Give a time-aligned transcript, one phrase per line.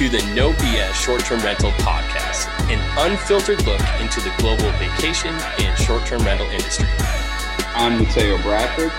[0.00, 5.34] to the No BS Short Term Rental Podcast, an unfiltered look into the global vacation
[5.58, 6.86] and short term rental industry.
[7.74, 8.92] I'm Mateo Bradford.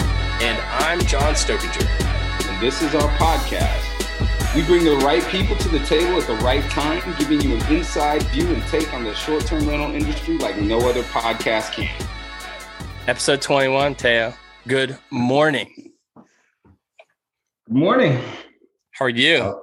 [0.43, 1.87] And I'm John Stokinger.
[2.47, 4.53] And this is our podcast.
[4.53, 7.73] We bring the right people to the table at the right time, giving you an
[7.73, 11.89] inside view and take on the short term rental industry like no other podcast can.
[13.07, 14.35] Episode 21, Teo.
[14.67, 15.93] Good morning.
[16.13, 18.21] Good morning.
[18.91, 19.37] How are you?
[19.37, 19.53] Uh,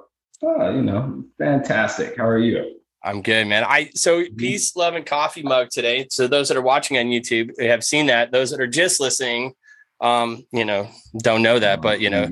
[0.41, 2.17] Oh, you know, fantastic.
[2.17, 2.79] How are you?
[3.03, 3.63] I'm good, man.
[3.63, 4.35] I so mm-hmm.
[4.35, 6.07] peace, love, and coffee mug today.
[6.09, 8.31] So those that are watching on YouTube have seen that.
[8.31, 9.53] Those that are just listening,
[10.01, 12.27] um, you know, don't know that, but you know,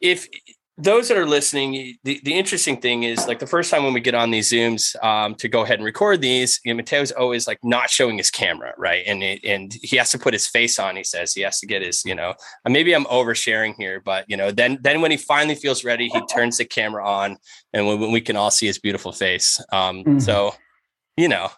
[0.00, 0.28] if
[0.78, 4.00] those that are listening, the, the interesting thing is like the first time when we
[4.00, 7.46] get on these Zooms um, to go ahead and record these, you know, Mateo's always
[7.46, 9.02] like not showing his camera, right?
[9.06, 10.96] And it, and he has to put his face on.
[10.96, 12.34] He says he has to get his, you know,
[12.68, 16.20] maybe I'm oversharing here, but you know, then then when he finally feels ready, he
[16.26, 17.38] turns the camera on,
[17.72, 19.58] and when, when we can all see his beautiful face.
[19.72, 20.18] Um, mm-hmm.
[20.18, 20.54] So,
[21.16, 21.48] you know,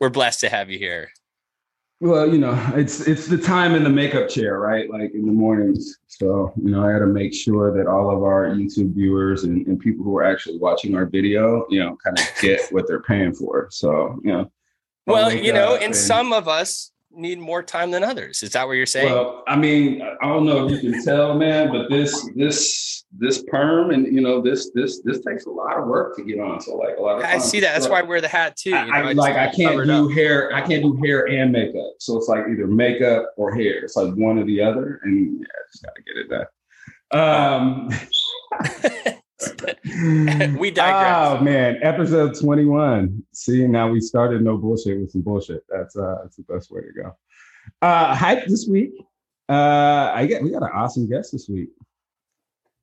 [0.00, 1.10] we're blessed to have you here.
[2.00, 4.88] Well, you know, it's it's the time in the makeup chair, right?
[4.88, 5.98] Like in the mornings.
[6.06, 9.66] So, you know, I got to make sure that all of our YouTube viewers and,
[9.66, 13.02] and people who are actually watching our video, you know, kind of get what they're
[13.02, 13.68] paying for.
[13.70, 14.52] So, you know.
[15.06, 18.42] Well, you know, and, and some of us need more time than others.
[18.42, 19.12] Is that what you're saying?
[19.12, 23.42] Well, I mean, I don't know if you can tell, man, but this this this
[23.48, 26.60] perm and you know this this this takes a lot of work to get on.
[26.60, 27.72] So like a lot of I see that.
[27.72, 28.74] That's why I wear the hat too.
[28.74, 30.54] I, know, I like I can't do hair.
[30.54, 31.94] I can't do hair and makeup.
[31.98, 33.84] So it's like either makeup or hair.
[33.84, 37.90] It's like one or the other, and yeah, I just gotta get it done.
[39.10, 39.14] Um.
[40.58, 41.40] we digress.
[41.40, 43.22] Oh man, episode 21.
[43.32, 45.64] See, now we started no bullshit with some bullshit.
[45.68, 47.16] That's uh that's the best way to go.
[47.80, 48.92] Uh hype this week.
[49.48, 51.68] Uh I get we got an awesome guest this week.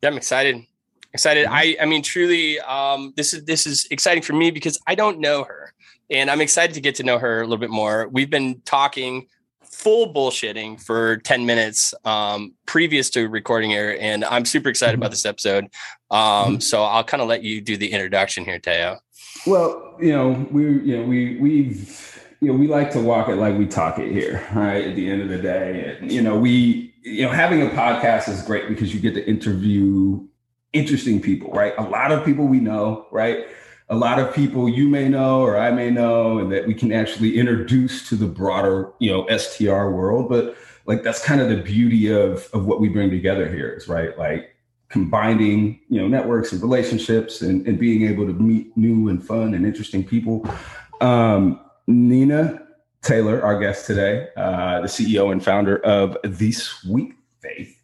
[0.02, 0.66] Yeah, I'm excited.
[1.14, 1.48] Excited.
[1.50, 5.20] I I mean truly um this is this is exciting for me because I don't
[5.20, 5.74] know her.
[6.10, 8.08] And I'm excited to get to know her a little bit more.
[8.10, 9.28] We've been talking
[9.76, 13.98] full bullshitting for 10 minutes um, previous to recording here.
[14.00, 15.12] And I'm super excited about mm-hmm.
[15.12, 15.66] this episode.
[16.10, 16.60] Um, mm-hmm.
[16.60, 19.00] so I'll kind of let you do the introduction here, Teo.
[19.46, 23.36] Well, you know, we, you know, we, we've, you know, we like to walk it
[23.36, 24.88] like we talk it here, right?
[24.88, 28.30] At the end of the day, and, you know, we, you know, having a podcast
[28.30, 30.26] is great because you get to interview
[30.72, 31.74] interesting people, right?
[31.78, 33.46] A lot of people we know, right?
[33.90, 36.92] A lot of people you may know or I may know, and that we can
[36.92, 40.30] actually introduce to the broader, you know, STR world.
[40.30, 43.88] But like that's kind of the beauty of of what we bring together here is
[43.88, 44.56] right, like
[44.90, 49.54] combining, you know, networks and relationships and, and being able to meet new and fun
[49.54, 50.48] and interesting people.
[51.02, 52.66] Um, Nina
[53.02, 57.80] Taylor, our guest today, uh, the CEO and founder of The Suite Faith,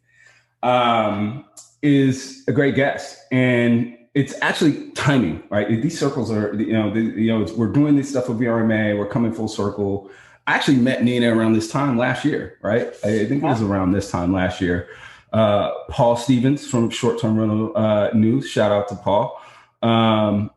[0.64, 1.46] um,
[1.82, 3.20] is a great guest.
[3.32, 5.82] And it's actually timing, right?
[5.82, 8.98] These circles are, you know, the, you know, we're doing this stuff with VRMA.
[8.98, 10.10] We're coming full circle.
[10.48, 12.88] I actually met Nina around this time last year, right?
[13.04, 14.90] I think it was around this time last year.
[15.32, 19.42] Uh, Paul Stevens from Short Term Rental uh, News, shout out to Paul,
[19.82, 20.52] um,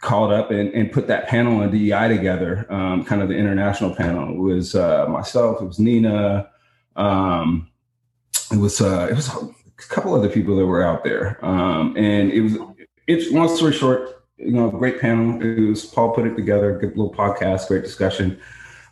[0.00, 3.96] called up and, and put that panel on DEI together, um, kind of the international
[3.96, 4.30] panel.
[4.32, 6.48] It was uh, myself, it was Nina,
[6.94, 7.68] um,
[8.52, 9.52] it was uh, it was a
[9.88, 12.56] couple other people that were out there, um, and it was
[13.06, 15.40] it's long story short, you know, great panel.
[15.42, 18.40] It was Paul put it together, good little podcast, great discussion.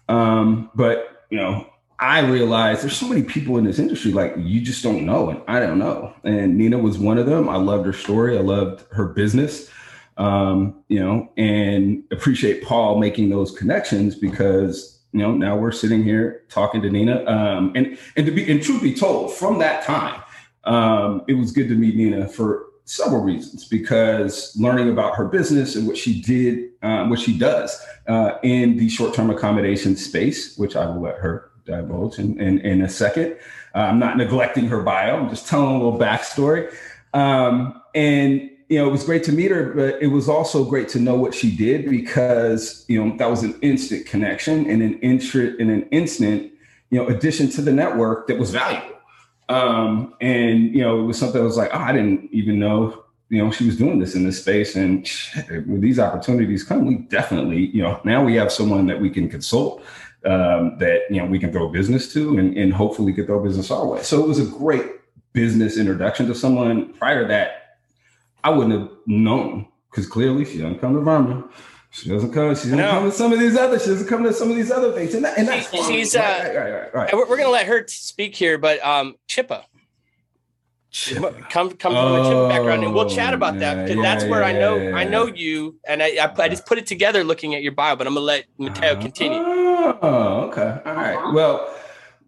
[0.08, 1.66] Um, but you know,
[1.98, 5.42] I realized there's so many people in this industry like you just don't know, and
[5.46, 6.14] I don't know.
[6.24, 7.48] And Nina was one of them.
[7.48, 8.38] I loved her story.
[8.38, 9.70] I loved her business.
[10.16, 16.02] Um, you know, and appreciate Paul making those connections because you know now we're sitting
[16.02, 17.24] here talking to Nina.
[17.26, 20.22] Um, and and to be and truth be told, from that time,
[20.64, 25.76] um, it was good to meet Nina for several reasons because learning about her business
[25.76, 30.74] and what she did um, what she does uh, in the short-term accommodation space which
[30.74, 33.36] i will let her divulge in, in, in a second.
[33.76, 36.74] Uh, i'm not neglecting her bio i'm just telling a little backstory.
[37.14, 40.88] Um, and you know it was great to meet her but it was also great
[40.88, 44.98] to know what she did because you know that was an instant connection and an
[44.98, 46.52] interest in an instant
[46.90, 48.99] you know addition to the network that was valuable
[49.50, 53.04] um, and you know, it was something I was like, oh, I didn't even know,
[53.30, 54.76] you know, she was doing this in this space.
[54.76, 55.10] And
[55.66, 59.28] when these opportunities come, we definitely, you know, now we have someone that we can
[59.28, 59.82] consult,
[60.24, 63.72] um, that you know we can throw business to, and, and hopefully get throw business
[63.72, 64.02] our way.
[64.02, 64.86] So it was a great
[65.32, 66.92] business introduction to someone.
[66.94, 67.78] Prior to that,
[68.44, 71.50] I wouldn't have known because clearly she doesn't come to VRMA.
[71.90, 72.54] She doesn't come.
[72.54, 72.90] She doesn't no.
[72.90, 73.78] come to some of these other.
[73.78, 76.14] She doesn't come to some of these other things, and, that, and that's she's.
[76.14, 77.12] Uh, right, right, right, right.
[77.12, 79.64] We're, we're going to let her speak here, but um, Chippa.
[81.50, 84.40] come come from a chip background and we'll chat about that because yeah, that's where
[84.40, 87.22] yeah, I know yeah, I know you and I, I, I just put it together
[87.22, 89.38] looking at your bio, but I'm gonna let Mateo continue.
[89.38, 90.80] Oh, okay.
[90.84, 91.32] All right.
[91.32, 91.72] Well,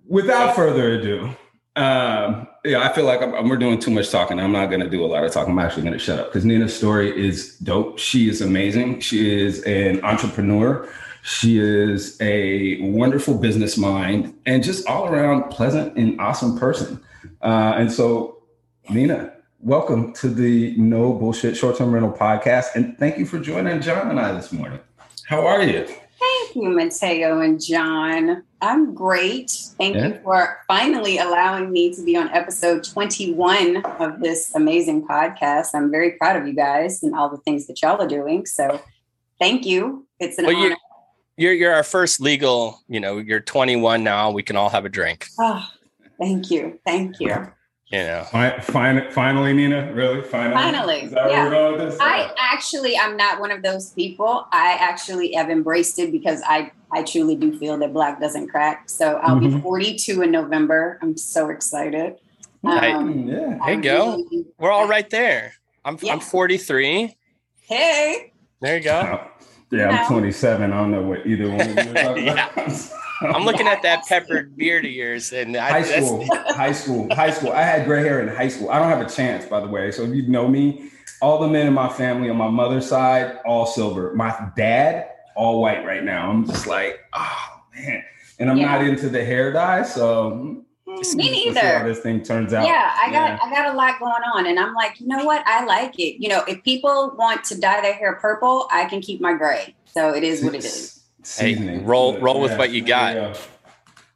[0.07, 1.35] without further ado,
[1.75, 4.39] um, yeah, I feel like I'm, we're doing too much talking.
[4.39, 5.53] I'm not going to do a lot of talking.
[5.53, 7.99] I'm actually going to shut up because Nina's story is dope.
[7.99, 9.01] She is amazing.
[9.01, 10.89] She is an entrepreneur.
[11.23, 17.01] She is a wonderful business mind and just all around pleasant and awesome person.
[17.41, 18.43] Uh, and so,
[18.91, 22.75] Nina, welcome to the No Bullshit Short Term Rental Podcast.
[22.75, 24.81] And thank you for joining John and I this morning.
[25.25, 25.89] How are you?
[26.23, 28.45] Thank you, Mateo and John.
[28.61, 29.51] I'm great.
[29.77, 30.07] Thank yeah.
[30.07, 35.71] you for finally allowing me to be on episode 21 of this amazing podcast.
[35.75, 38.47] I'm very proud of you guys and all the things that y'all are doing.
[38.47, 38.81] So
[39.41, 40.07] thank you.
[40.21, 40.77] It's an well, honor.
[41.37, 44.31] You're, you're our first legal, you know, you're 21 now.
[44.31, 45.27] We can all have a drink.
[45.41, 45.67] Oh,
[46.21, 46.79] thank you.
[46.87, 47.49] Thank you
[47.93, 48.27] you know
[48.63, 49.93] finally, finally nina?
[49.93, 50.23] Really?
[50.23, 50.55] Finally?
[50.55, 51.09] Finally.
[51.13, 51.97] Yeah.
[52.01, 54.47] i actually i'm not one of those people.
[54.51, 58.89] I actually have embraced it because i i truly do feel that black doesn't crack.
[58.89, 59.57] So i'll mm-hmm.
[59.57, 60.99] be 42 in november.
[61.03, 62.17] I'm so excited.
[62.65, 63.59] Um, yeah.
[63.65, 64.17] There you go.
[64.17, 65.53] really, we're all right there.
[65.85, 66.15] I'm yeah.
[66.15, 67.15] i'm 43
[67.63, 68.33] hey.
[68.61, 69.29] There you go.
[69.71, 72.57] Yeah i'm 27 i don't know what either one of you are talking about
[73.25, 77.31] I'm looking at that peppered beard of yours, and I, high school, high school, high
[77.31, 77.53] school.
[77.53, 78.71] I had gray hair in high school.
[78.71, 79.91] I don't have a chance, by the way.
[79.91, 80.91] So if you know me,
[81.21, 84.15] all the men in my family on my mother's side, all silver.
[84.15, 86.31] My dad, all white right now.
[86.31, 88.05] I'm just like, oh man,
[88.39, 88.67] and I'm yeah.
[88.67, 90.33] not into the hair dye, so.
[90.87, 91.85] Mm, me neither.
[91.85, 92.67] this thing turns out.
[92.67, 93.39] Yeah, I got yeah.
[93.43, 95.47] I got a lot going on, and I'm like, you know what?
[95.47, 96.23] I like it.
[96.23, 99.75] You know, if people want to dye their hair purple, I can keep my gray.
[99.87, 101.02] So it is what it is.
[101.25, 103.15] Hey, roll roll with what you got.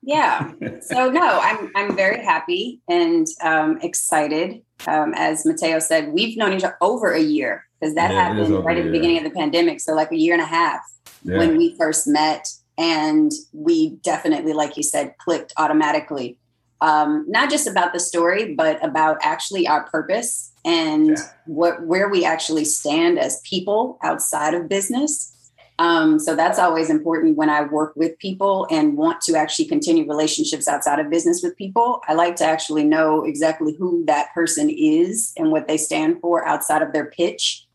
[0.02, 0.52] Yeah.
[0.60, 0.78] yeah.
[0.82, 4.62] So no, I'm I'm very happy and um, excited.
[4.86, 8.64] Um, as Mateo said, we've known each other over a year because that yeah, happened
[8.64, 9.80] right at the beginning of the pandemic.
[9.80, 10.80] So like a year and a half
[11.24, 11.38] yeah.
[11.38, 12.48] when we first met,
[12.78, 16.38] and we definitely, like you said, clicked automatically.
[16.80, 21.16] Um, not just about the story, but about actually our purpose and yeah.
[21.46, 25.35] what where we actually stand as people outside of business
[25.78, 30.08] um, so that's always important when I work with people and want to actually continue
[30.08, 32.00] relationships outside of business with people.
[32.08, 36.46] I like to actually know exactly who that person is and what they stand for
[36.46, 37.66] outside of their pitch.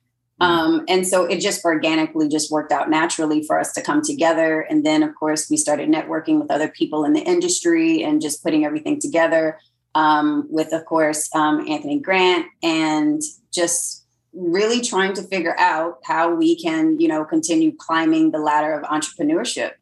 [0.41, 0.51] Mm-hmm.
[0.51, 4.61] Um, and so it just organically just worked out naturally for us to come together.
[4.61, 8.43] And then, of course, we started networking with other people in the industry and just
[8.43, 9.59] putting everything together
[9.93, 13.21] um, with, of course, um, Anthony Grant and
[13.53, 14.00] just
[14.33, 18.83] really trying to figure out how we can, you know, continue climbing the ladder of
[18.83, 19.73] entrepreneurship.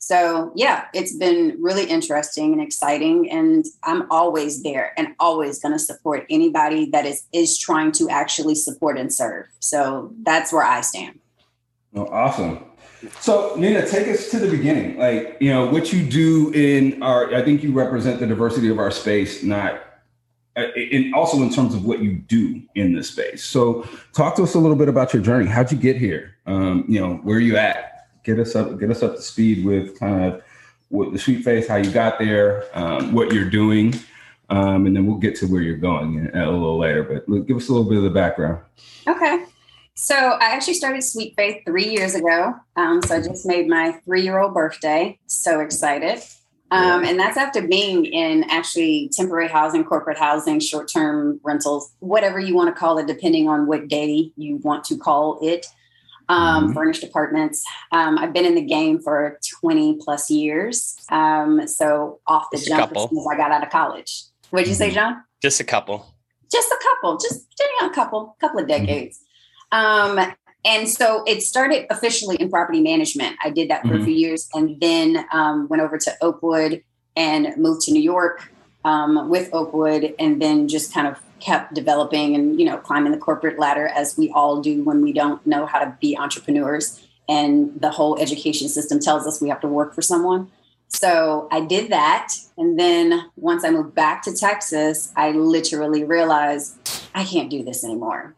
[0.00, 5.74] So, yeah, it's been really interesting and exciting and I'm always there and always going
[5.74, 9.46] to support anybody that is is trying to actually support and serve.
[9.58, 11.18] So, that's where I stand.
[11.94, 12.64] Oh, awesome.
[13.20, 14.98] So, Nina, take us to the beginning.
[14.98, 18.78] Like, you know, what you do in our I think you represent the diversity of
[18.78, 19.82] our space, not
[20.58, 23.44] and also in terms of what you do in this space.
[23.44, 25.46] So, talk to us a little bit about your journey.
[25.46, 26.36] How'd you get here?
[26.46, 28.08] Um, you know, where are you at?
[28.24, 30.42] Get us up, get us up to speed with kind of
[30.88, 33.94] what the Suite Faith, how you got there, um, what you're doing,
[34.50, 37.02] um, and then we'll get to where you're going a little later.
[37.02, 38.62] But give us a little bit of the background.
[39.06, 39.44] Okay.
[39.94, 42.54] So I actually started Suite Faith three years ago.
[42.76, 45.18] Um, so I just made my three year old birthday.
[45.26, 46.22] So excited.
[46.70, 52.38] Um, and that's after being in actually temporary housing, corporate housing, short term rentals, whatever
[52.38, 55.66] you want to call it, depending on what day you want to call it,
[56.28, 56.74] um, mm-hmm.
[56.74, 57.64] furnished apartments.
[57.90, 60.96] Um, I've been in the game for 20 plus years.
[61.10, 64.24] Um, so off the just jump as soon as I got out of college.
[64.50, 64.94] What did you say, mm-hmm.
[64.94, 65.24] John?
[65.40, 66.14] Just a couple.
[66.52, 67.46] Just a couple, just
[67.82, 68.84] a couple, couple of mm-hmm.
[68.84, 69.20] decades.
[69.72, 70.30] Mm-hmm.
[70.64, 73.36] And so it started officially in property management.
[73.42, 74.02] I did that for mm-hmm.
[74.02, 76.82] a few years and then um, went over to Oakwood
[77.16, 78.50] and moved to New York
[78.84, 83.18] um, with Oakwood and then just kind of kept developing and, you know, climbing the
[83.18, 87.04] corporate ladder as we all do when we don't know how to be entrepreneurs.
[87.28, 90.50] And the whole education system tells us we have to work for someone.
[90.88, 92.34] So I did that.
[92.56, 96.76] And then once I moved back to Texas, I literally realized
[97.14, 98.34] I can't do this anymore.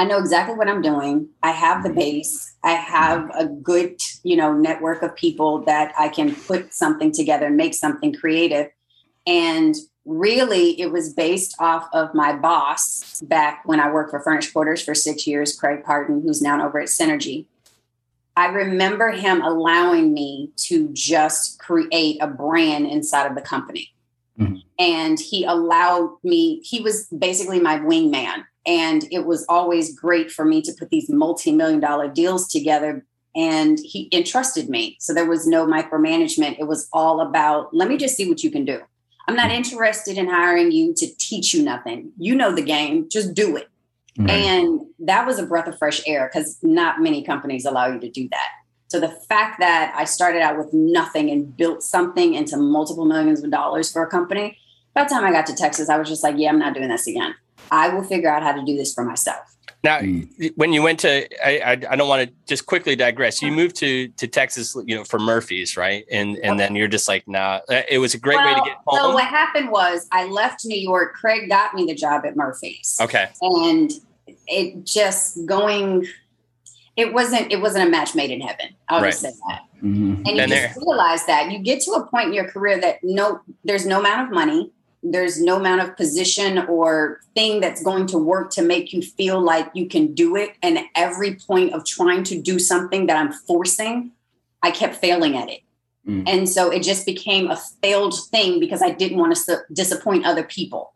[0.00, 1.28] I know exactly what I'm doing.
[1.42, 2.56] I have the base.
[2.64, 7.48] I have a good, you know, network of people that I can put something together
[7.48, 8.68] and make something creative.
[9.26, 9.74] And
[10.06, 14.80] really, it was based off of my boss back when I worked for Furnished Quarters
[14.80, 17.44] for six years, Craig Parton, who's now over at Synergy.
[18.38, 23.92] I remember him allowing me to just create a brand inside of the company.
[24.38, 24.56] Mm-hmm.
[24.78, 30.44] and he allowed me he was basically my wingman and it was always great for
[30.44, 33.04] me to put these multi-million dollar deals together.
[33.34, 34.96] And he entrusted me.
[34.98, 36.58] So there was no micromanagement.
[36.58, 38.80] It was all about let me just see what you can do.
[39.28, 39.56] I'm not mm-hmm.
[39.56, 42.10] interested in hiring you to teach you nothing.
[42.18, 43.08] You know the game.
[43.08, 43.68] Just do it.
[44.18, 44.30] Right.
[44.30, 48.10] and that was a breath of fresh air because not many companies allow you to
[48.10, 48.48] do that.
[48.90, 53.42] So the fact that i started out with nothing and built something into multiple millions
[53.42, 54.58] of dollars for a company
[54.94, 56.88] by the time i got to texas i was just like yeah i'm not doing
[56.88, 57.34] this again
[57.70, 60.52] i will figure out how to do this for myself now, mm.
[60.56, 63.40] when you went to, I, I, I don't want to just quickly digress.
[63.40, 66.04] You moved to to Texas, you know, for Murphy's, right?
[66.10, 67.60] And and then you're just like, nah.
[67.68, 68.98] Uh, it was a great well, way to get home.
[68.98, 71.14] So what happened was, I left New York.
[71.14, 72.98] Craig got me the job at Murphy's.
[73.00, 73.30] Okay.
[73.40, 73.90] And
[74.46, 76.06] it just going,
[76.96, 78.74] it wasn't it wasn't a match made in heaven.
[78.90, 79.10] I'll right.
[79.10, 79.62] just say that.
[79.76, 80.12] Mm-hmm.
[80.12, 80.74] And you Been just there.
[80.76, 84.28] realize that you get to a point in your career that no, there's no amount
[84.28, 88.92] of money there's no amount of position or thing that's going to work to make
[88.92, 90.50] you feel like you can do it.
[90.62, 94.12] And every point of trying to do something that I'm forcing,
[94.62, 95.60] I kept failing at it.
[96.06, 96.24] Mm.
[96.26, 100.26] And so it just became a failed thing because I didn't want to su- disappoint
[100.26, 100.94] other people.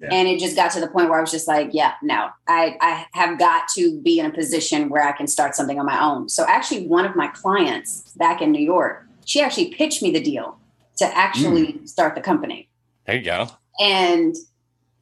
[0.00, 0.08] Yeah.
[0.10, 2.76] And it just got to the point where I was just like, yeah, no, I,
[2.80, 6.02] I have got to be in a position where I can start something on my
[6.02, 6.28] own.
[6.28, 10.20] So actually, one of my clients back in New York, she actually pitched me the
[10.20, 10.58] deal
[10.96, 11.88] to actually mm.
[11.88, 12.68] start the company.
[13.06, 13.48] There you go.
[13.80, 14.34] And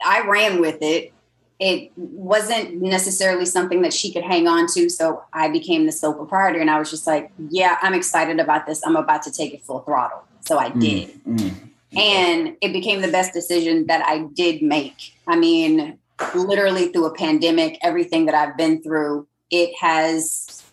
[0.05, 1.13] I ran with it.
[1.61, 4.89] It wasn't necessarily something that she could hang on to.
[4.89, 8.67] So I became the sole proprietor and I was just like, yeah, I'm excited about
[8.67, 8.85] this.
[8.85, 10.25] I'm about to take it full throttle.
[10.41, 11.11] So I did.
[11.25, 11.55] Mm, mm,
[11.97, 15.15] and it became the best decision that I did make.
[15.29, 15.99] I mean,
[16.35, 20.65] literally through a pandemic, everything that I've been through, it has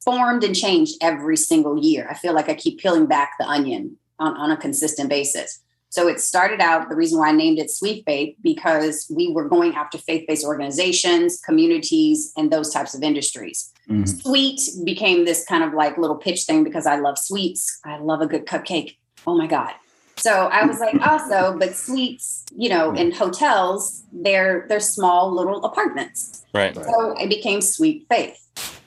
[0.00, 2.06] formed and changed every single year.
[2.08, 5.60] I feel like I keep peeling back the onion on, on a consistent basis.
[5.90, 9.48] So it started out the reason why I named it Suite Faith because we were
[9.48, 13.72] going after faith based organizations, communities, and those types of industries.
[13.88, 14.04] Mm-hmm.
[14.04, 17.80] Sweet became this kind of like little pitch thing because I love sweets.
[17.84, 18.96] I love a good cupcake.
[19.26, 19.72] Oh my God.
[20.16, 25.64] So I was like, also, but suites, you know, in hotels, they're they're small little
[25.64, 26.44] apartments.
[26.52, 26.74] Right.
[26.74, 28.36] So it became Suite Faith.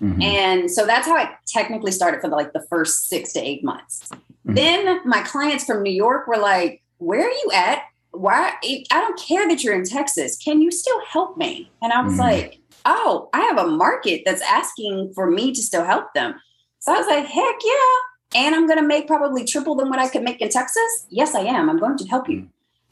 [0.01, 0.21] Mm-hmm.
[0.21, 3.63] And so that's how I technically started for the, like the first six to eight
[3.63, 4.09] months.
[4.09, 4.53] Mm-hmm.
[4.55, 7.83] Then my clients from New York were like, where are you at?
[8.11, 8.53] Why?
[8.63, 10.37] I don't care that you're in Texas.
[10.37, 11.71] Can you still help me?
[11.81, 12.21] And I was mm-hmm.
[12.21, 16.35] like, oh, I have a market that's asking for me to still help them.
[16.79, 18.43] So I was like, heck yeah.
[18.43, 21.07] And I'm going to make probably triple than what I could make in Texas.
[21.09, 21.69] Yes, I am.
[21.69, 22.47] I'm going to help you.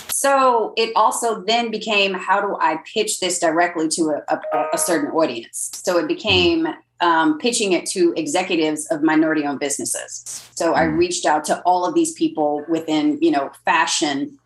[0.07, 4.77] So it also then became how do I pitch this directly to a, a, a
[4.77, 5.71] certain audience?
[5.83, 6.67] So it became
[7.01, 10.49] um, pitching it to executives of minority owned businesses.
[10.55, 10.97] So I hmm.
[10.97, 14.37] reached out to all of these people within, you know, fashion,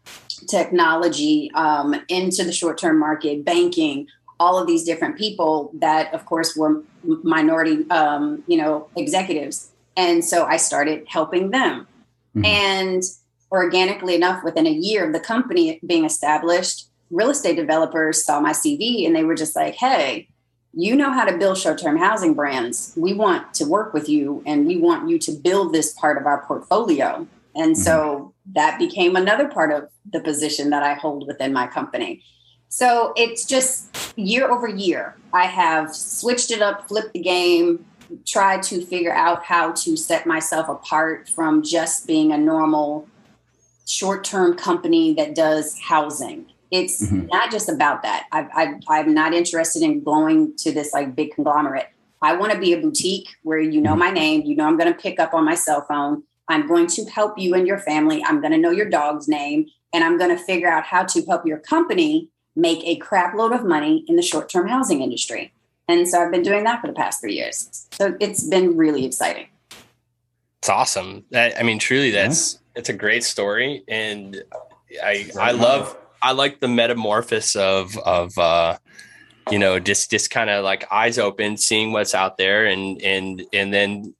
[0.50, 4.07] technology, um, into the short term market, banking,
[4.39, 9.72] all of these different people that, of course, were minority, um, you know, executives.
[9.95, 11.88] And so I started helping them.
[12.36, 12.45] Mm-hmm.
[12.45, 13.03] And
[13.51, 18.51] organically enough, within a year of the company being established, real estate developers saw my
[18.51, 20.27] CV and they were just like, hey,
[20.74, 22.94] you know how to build short-term housing brands.
[22.98, 26.25] We want to work with you and we want you to build this part of
[26.25, 27.27] our portfolio.
[27.56, 28.53] And so mm-hmm.
[28.53, 32.24] that became another part of the position that i hold within my company.
[32.70, 37.84] So it's just year over year i have switched it up flipped the game
[38.25, 43.08] tried to figure out how to set myself apart from just being a normal
[43.88, 47.27] short-term company that does housing it's mm-hmm.
[47.27, 48.25] not just about that.
[48.32, 48.48] I,
[48.88, 51.88] I, I'm not interested in going to this like big conglomerate.
[52.24, 54.00] I want to be a boutique where you know mm-hmm.
[54.00, 56.24] my name, you know I'm going to pick up on my cell phone.
[56.50, 58.24] I'm going to help you and your family.
[58.25, 61.24] I'm going to know your dog's name, and I'm going to figure out how to
[61.25, 65.53] help your company make a crap load of money in the short term housing industry.
[65.88, 67.88] And so I've been doing that for the past three years.
[67.92, 69.48] So it's been really exciting.
[70.60, 71.24] It's awesome.
[71.36, 72.80] I, I mean, truly, that's yeah.
[72.80, 74.44] it's a great story, and
[75.03, 78.77] I I love I like the metamorphosis of of uh,
[79.51, 83.44] you know just just kind of like eyes open, seeing what's out there, and and
[83.53, 84.15] and then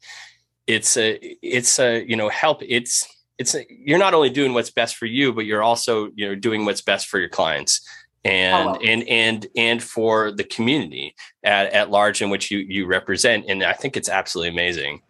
[0.68, 2.62] it's a it's a you know help.
[2.62, 3.08] It's
[3.40, 6.36] it's a, you're not only doing what's best for you, but you're also you know
[6.36, 7.82] doing what's best for your clients
[8.26, 8.80] and oh.
[8.84, 13.64] and and and for the community at, at large in which you you represent and
[13.64, 15.02] i think it's absolutely amazing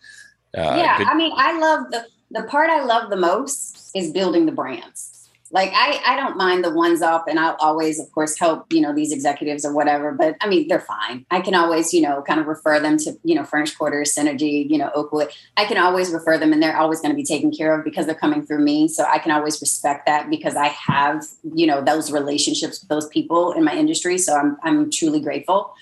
[0.57, 1.07] uh, yeah good.
[1.07, 5.22] i mean i love the the part i love the most is building the brands
[5.53, 8.81] like I, I don't mind the ones up and I'll always, of course, help, you
[8.81, 11.27] know, these executives or whatever, but I mean, they're fine.
[11.29, 14.67] I can always, you know, kind of refer them to, you know, Furnished Quarters, Synergy,
[14.67, 15.29] you know, Oakwood.
[15.55, 18.07] I can always refer them and they're always going to be taken care of because
[18.07, 18.87] they're coming through me.
[18.87, 23.07] So I can always respect that because I have, you know, those relationships with those
[23.09, 24.17] people in my industry.
[24.17, 25.75] So I'm, I'm truly grateful.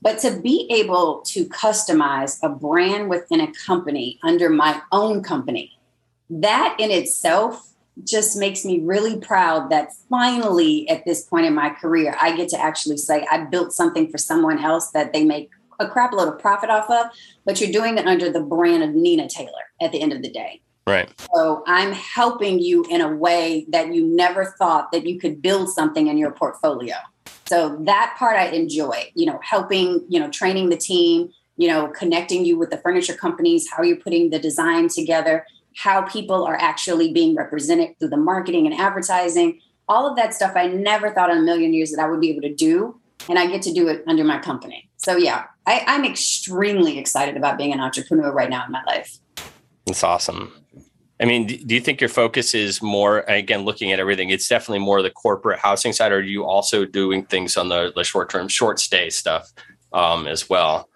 [0.00, 5.76] But to be able to customize a brand within a company under my own company,
[6.30, 7.68] that in itself
[8.04, 12.48] just makes me really proud that finally at this point in my career i get
[12.48, 15.50] to actually say i built something for someone else that they make
[15.80, 17.06] a crap load of profit off of
[17.44, 20.30] but you're doing it under the brand of nina taylor at the end of the
[20.30, 20.60] day.
[20.86, 21.12] Right.
[21.34, 25.68] So i'm helping you in a way that you never thought that you could build
[25.68, 26.94] something in your portfolio.
[27.46, 31.88] So that part i enjoy you know helping you know training the team you know
[31.88, 35.46] connecting you with the furniture companies how you're putting the design together
[35.78, 40.56] how people are actually being represented through the marketing and advertising, all of that stuff
[40.56, 43.00] I never thought in a million years that I would be able to do.
[43.28, 44.90] And I get to do it under my company.
[44.96, 49.18] So, yeah, I, I'm extremely excited about being an entrepreneur right now in my life.
[49.86, 50.52] That's awesome.
[51.20, 54.80] I mean, do you think your focus is more, again, looking at everything, it's definitely
[54.80, 58.30] more the corporate housing side, or are you also doing things on the, the short
[58.30, 59.52] term, short stay stuff
[59.92, 60.88] um, as well?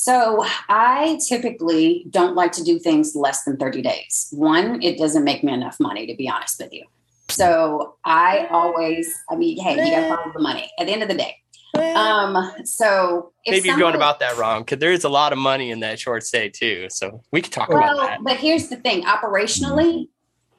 [0.00, 4.28] So I typically don't like to do things less than 30 days.
[4.30, 6.84] One, it doesn't make me enough money, to be honest with you.
[7.30, 11.02] So I always, I mean, hey, you got to follow the money at the end
[11.02, 11.38] of the day.
[11.74, 15.72] Um, so maybe you're going about that wrong because there is a lot of money
[15.72, 16.86] in that short stay too.
[16.90, 18.22] So we could talk well, about that.
[18.22, 20.08] But here's the thing operationally,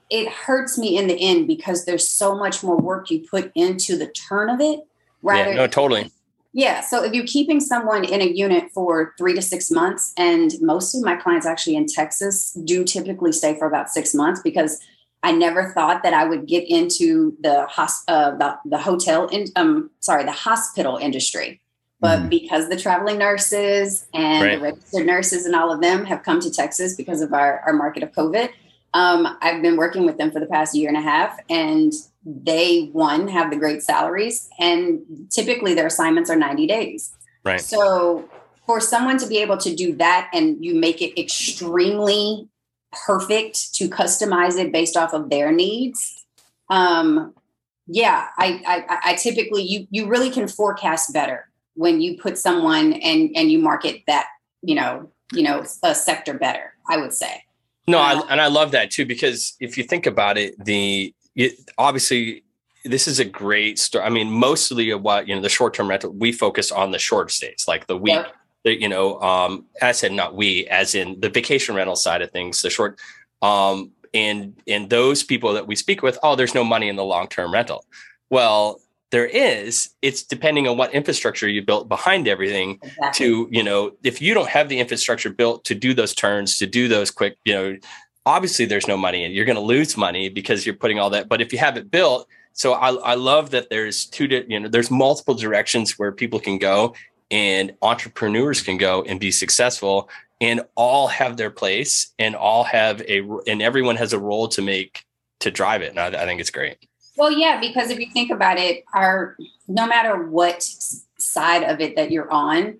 [0.09, 3.97] it hurts me in the end because there's so much more work you put into
[3.97, 4.81] the turn of it.
[5.21, 6.11] Rather, yeah, no, totally
[6.51, 6.81] yeah.
[6.81, 10.95] So if you're keeping someone in a unit for three to six months, and most
[10.95, 14.79] of my clients actually in Texas do typically stay for about six months because
[15.21, 19.47] I never thought that I would get into the hosp- uh, the, the hotel in,
[19.55, 21.61] um sorry the hospital industry,
[21.99, 22.29] but mm-hmm.
[22.29, 24.55] because the traveling nurses and right.
[24.55, 27.73] the registered nurses and all of them have come to Texas because of our, our
[27.73, 28.49] market of COVID,
[28.93, 31.93] um, I've been working with them for the past year and a half, and
[32.25, 37.13] they one have the great salaries and typically their assignments are 90 days.
[37.43, 37.61] Right.
[37.61, 38.29] So
[38.65, 42.47] for someone to be able to do that and you make it extremely
[42.91, 46.25] perfect to customize it based off of their needs
[46.69, 47.33] um
[47.87, 52.93] yeah I, I i typically you you really can forecast better when you put someone
[52.93, 54.27] and and you market that
[54.63, 57.43] you know you know a sector better i would say
[57.89, 61.53] no, I, and I love that too because if you think about it, the it,
[61.77, 62.43] obviously
[62.85, 64.05] this is a great story.
[64.05, 67.65] I mean, mostly what you know, the short-term rental, we focus on the short stays,
[67.67, 68.13] like the week.
[68.13, 68.27] Yeah.
[68.65, 72.31] The, you know, um, I said not we, as in the vacation rental side of
[72.31, 72.99] things, the short,
[73.41, 77.03] um, and and those people that we speak with, oh, there's no money in the
[77.05, 77.85] long-term rental.
[78.29, 79.89] Well, there is.
[80.01, 82.79] It's depending on what infrastructure you built behind everything.
[82.81, 83.25] Exactly.
[83.25, 86.67] To you know, if you don't have the infrastructure built to do those turns, to
[86.67, 87.77] do those quick, you know,
[88.25, 91.29] obviously there's no money and you're going to lose money because you're putting all that
[91.29, 94.67] but if you have it built so I, I love that there's two you know
[94.67, 96.93] there's multiple directions where people can go
[97.31, 100.09] and entrepreneurs can go and be successful
[100.41, 104.61] and all have their place and all have a and everyone has a role to
[104.61, 105.05] make
[105.39, 106.77] to drive it and I, I think it's great
[107.19, 110.63] well yeah because if you think about it our no matter what
[111.19, 112.79] side of it that you're on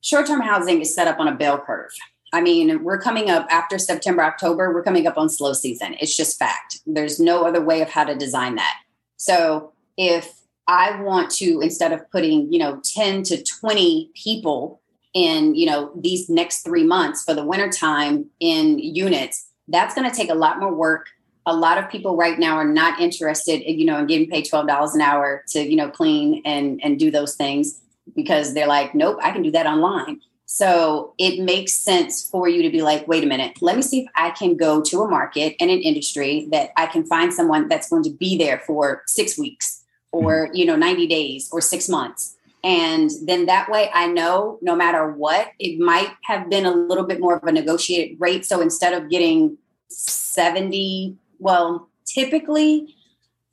[0.00, 1.92] short-term housing is set up on a bell curve
[2.34, 5.94] I mean, we're coming up after September, October, we're coming up on slow season.
[6.00, 6.80] It's just fact.
[6.84, 8.74] There's no other way of how to design that.
[9.16, 14.80] So if I want to, instead of putting, you know, 10 to 20 people
[15.12, 20.16] in, you know, these next three months for the wintertime in units, that's going to
[20.16, 21.06] take a lot more work.
[21.46, 24.46] A lot of people right now are not interested, in, you know, in getting paid
[24.46, 27.80] $12 an hour to, you know, clean and, and do those things
[28.14, 30.20] because they're like, nope, I can do that online.
[30.46, 34.00] So it makes sense for you to be like, wait a minute, let me see
[34.00, 37.68] if I can go to a market and an industry that I can find someone
[37.68, 40.56] that's going to be there for six weeks or, mm-hmm.
[40.56, 42.36] you know, 90 days or six months.
[42.62, 47.04] And then that way I know no matter what, it might have been a little
[47.04, 48.46] bit more of a negotiated rate.
[48.46, 52.96] So instead of getting 70, well, typically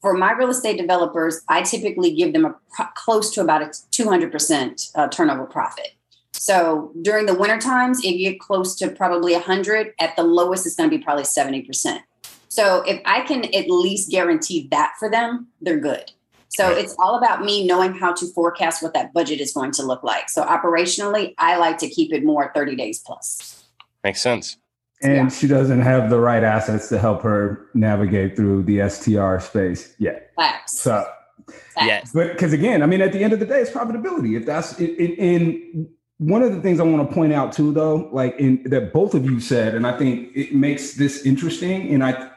[0.01, 2.55] for my real estate developers, I typically give them a
[2.95, 5.89] close to about a 200% uh, turnover profit.
[6.33, 10.65] So during the winter times, if you get close to probably 100, at the lowest,
[10.65, 11.99] it's going to be probably 70%.
[12.47, 16.11] So if I can at least guarantee that for them, they're good.
[16.49, 16.77] So right.
[16.79, 20.03] it's all about me knowing how to forecast what that budget is going to look
[20.03, 20.29] like.
[20.29, 23.63] So operationally, I like to keep it more 30 days plus.
[24.03, 24.57] Makes sense.
[25.03, 25.29] And yeah.
[25.29, 30.31] she doesn't have the right assets to help her navigate through the STR space yet.
[30.35, 30.79] Facts.
[30.79, 31.07] So,
[31.81, 34.37] yes, but because again, I mean, at the end of the day, it's profitability.
[34.37, 38.09] If that's in, in one of the things I want to point out too, though,
[38.11, 42.03] like in that both of you said, and I think it makes this interesting, and
[42.03, 42.29] I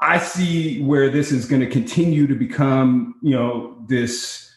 [0.00, 4.50] I see where this is going to continue to become, you know, this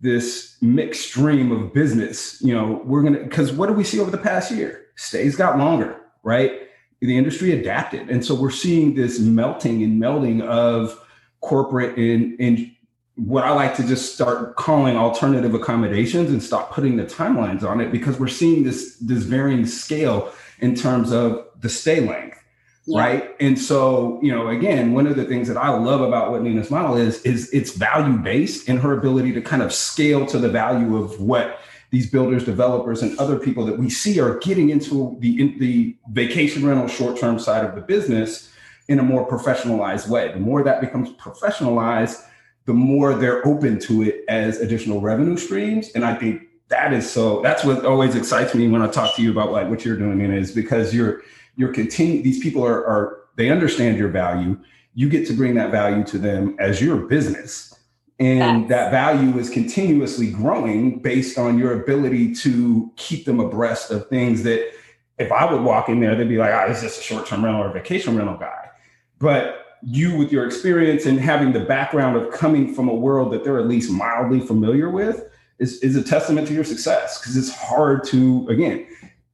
[0.00, 2.40] this mixed stream of business.
[2.42, 4.82] You know, we're gonna because what do we see over the past year?
[4.96, 6.68] Stays got longer right?
[7.00, 8.10] The industry adapted.
[8.10, 11.00] And so we're seeing this melting and melding of
[11.40, 12.72] corporate and, and
[13.14, 17.80] what I like to just start calling alternative accommodations and stop putting the timelines on
[17.80, 22.42] it because we're seeing this this varying scale in terms of the stay length.
[22.86, 23.00] Yeah.
[23.00, 23.30] Right.
[23.40, 26.70] And so, you know, again, one of the things that I love about what Nina's
[26.70, 30.48] model is, is it's value based and her ability to kind of scale to the
[30.48, 31.58] value of what
[31.90, 35.96] these builders, developers, and other people that we see are getting into the in the
[36.10, 38.52] vacation rental short term side of the business
[38.88, 40.32] in a more professionalized way.
[40.32, 42.22] The more that becomes professionalized,
[42.66, 45.90] the more they're open to it as additional revenue streams.
[45.94, 47.40] And I think that is so.
[47.42, 50.20] That's what always excites me when I talk to you about like what you're doing.
[50.20, 51.22] Is because you're
[51.56, 52.22] you're continue.
[52.22, 54.58] These people are are they understand your value.
[54.94, 57.75] You get to bring that value to them as your business
[58.18, 64.08] and that value is continuously growing based on your ability to keep them abreast of
[64.08, 64.72] things that
[65.18, 67.02] if I would walk in there, they'd be like, ah, oh, this is just a
[67.02, 68.70] short-term rental or a vacation rental guy.
[69.18, 73.44] But you with your experience and having the background of coming from a world that
[73.44, 75.24] they're at least mildly familiar with
[75.58, 78.86] is, is a testament to your success because it's hard to again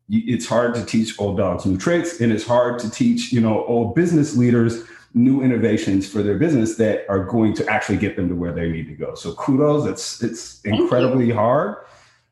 [0.08, 3.64] it's hard to teach old dogs new tricks and it's hard to teach you know
[3.66, 8.28] old business leaders new innovations for their business that are going to actually get them
[8.28, 9.14] to where they need to go.
[9.14, 9.86] So kudos.
[9.86, 11.76] It's it's incredibly hard.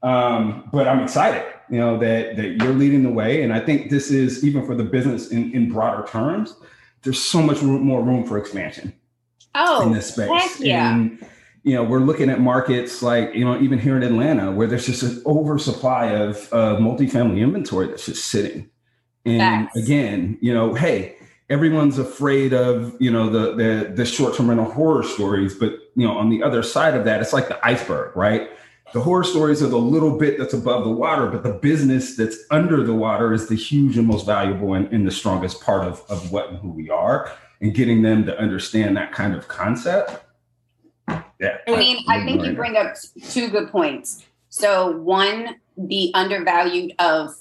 [0.03, 3.43] Um, but I'm excited, you know, that that you're leading the way.
[3.43, 6.57] And I think this is even for the business in, in broader terms,
[7.03, 8.95] there's so much room, more room for expansion
[9.55, 10.61] oh, in this space.
[10.61, 10.95] Yeah.
[10.95, 11.27] And
[11.63, 14.87] you know, we're looking at markets like, you know, even here in Atlanta, where there's
[14.87, 18.71] just an oversupply of, of multifamily inventory that's just sitting.
[19.27, 21.17] And again, you know, hey,
[21.51, 26.17] everyone's afraid of you know the the, the short-term rental horror stories but you know
[26.17, 28.51] on the other side of that it's like the iceberg right?
[28.93, 32.39] The horror stories are the little bit that's above the water but the business that's
[32.51, 36.03] under the water is the huge and most valuable and, and the strongest part of,
[36.09, 37.31] of what and who we are.
[37.61, 40.25] And getting them to understand that kind of concept
[41.41, 42.95] yeah i mean i think you bring up
[43.29, 44.25] two good points.
[44.49, 47.35] So one the undervalued of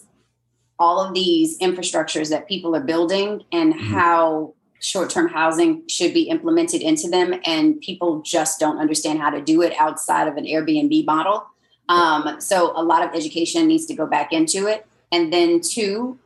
[0.79, 3.93] all of these infrastructures that people are building and mm-hmm.
[3.93, 9.41] how short-term housing should be implemented into them and people just don't understand how to
[9.41, 11.45] do it outside of an airbnb model
[11.89, 16.17] um, so a lot of education needs to go back into it and then two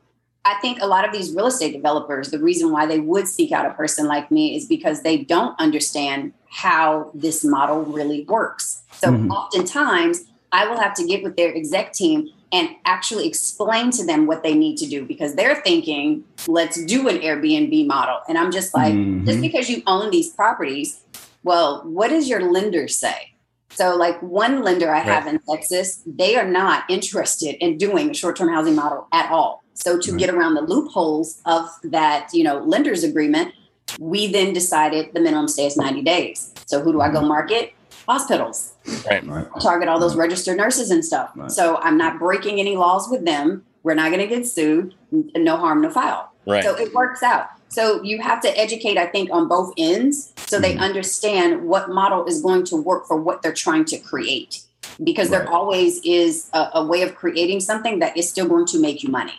[0.46, 3.52] i think a lot of these real estate developers the reason why they would seek
[3.52, 8.84] out a person like me is because they don't understand how this model really works
[8.94, 9.32] so mm-hmm.
[9.32, 14.28] oftentimes i will have to get with their exec team and actually explain to them
[14.28, 18.20] what they need to do because they're thinking, let's do an Airbnb model.
[18.30, 19.26] And I'm just like, mm-hmm.
[19.26, 21.02] just because you own these properties,
[21.44, 23.32] well, what does your lender say?
[23.72, 28.14] So, like one lender I have in Texas, they are not interested in doing a
[28.14, 29.64] short term housing model at all.
[29.74, 30.20] So, to right.
[30.20, 33.56] get around the loopholes of that, you know, lender's agreement,
[34.00, 36.54] we then decided the minimum stay is 90 days.
[36.68, 37.30] So, who do I go mm-hmm.
[37.30, 37.74] market?
[38.08, 38.74] Hospitals.
[39.10, 39.26] Right.
[39.26, 39.48] right.
[39.62, 41.32] Target all those registered nurses and stuff.
[41.36, 41.52] Right.
[41.52, 43.64] So I'm not breaking any laws with them.
[43.84, 44.96] We're not going to get sued.
[45.12, 46.34] No harm, no foul.
[46.46, 46.64] Right.
[46.64, 47.50] So it works out.
[47.70, 50.84] So you have to educate, I think, on both ends so they mm-hmm.
[50.84, 54.62] understand what model is going to work for what they're trying to create.
[55.04, 55.40] Because right.
[55.40, 59.02] there always is a, a, way of creating something that is still going to make
[59.02, 59.34] you money.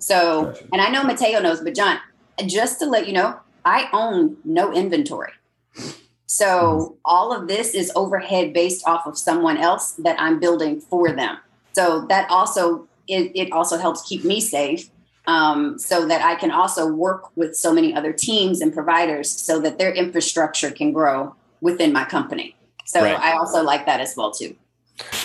[0.00, 0.66] So, gotcha.
[0.72, 1.98] and I know Mateo knows, but John,
[2.44, 5.32] just to let you know, I own no inventory.
[6.28, 6.94] So mm-hmm.
[7.04, 11.38] all of this is overhead based off of someone else that I'm building for them.
[11.72, 14.88] So that also it, it also helps keep me safe.
[15.26, 19.60] Um, so that I can also work with so many other teams and providers so
[19.60, 22.56] that their infrastructure can grow within my company.
[22.86, 23.18] So right.
[23.18, 24.56] I also like that as well too.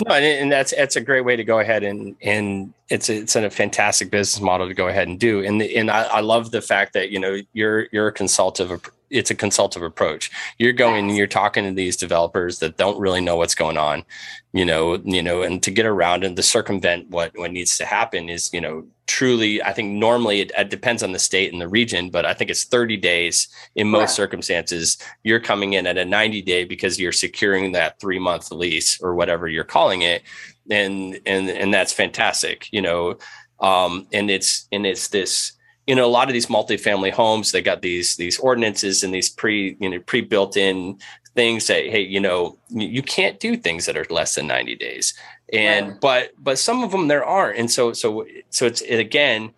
[0.06, 3.34] No, and that's that's a great way to go ahead and and it's a, it's
[3.34, 5.44] a fantastic business model to go ahead and do.
[5.44, 8.88] And the, and I, I love the fact that you know you're you're a consultative
[9.10, 10.30] it's a consultative approach.
[10.58, 14.04] You're going and you're talking to these developers that don't really know what's going on,
[14.52, 17.84] you know, you know, and to get around and to circumvent what what needs to
[17.84, 19.62] happen is, you know, truly.
[19.62, 22.50] I think normally it, it depends on the state and the region, but I think
[22.50, 24.98] it's 30 days in most circumstances.
[25.22, 29.14] You're coming in at a 90 day because you're securing that three month lease or
[29.14, 30.22] whatever you're calling it,
[30.70, 33.18] and and and that's fantastic, you know.
[33.60, 35.52] Um, and it's and it's this
[35.86, 39.30] you know a lot of these multifamily homes, they got these these ordinances and these
[39.30, 40.98] pre you know pre built in
[41.34, 45.14] things that hey you know you can't do things that are less than 90 days
[45.54, 46.00] and right.
[46.00, 49.52] but but some of them there aren't and so so so it's it, again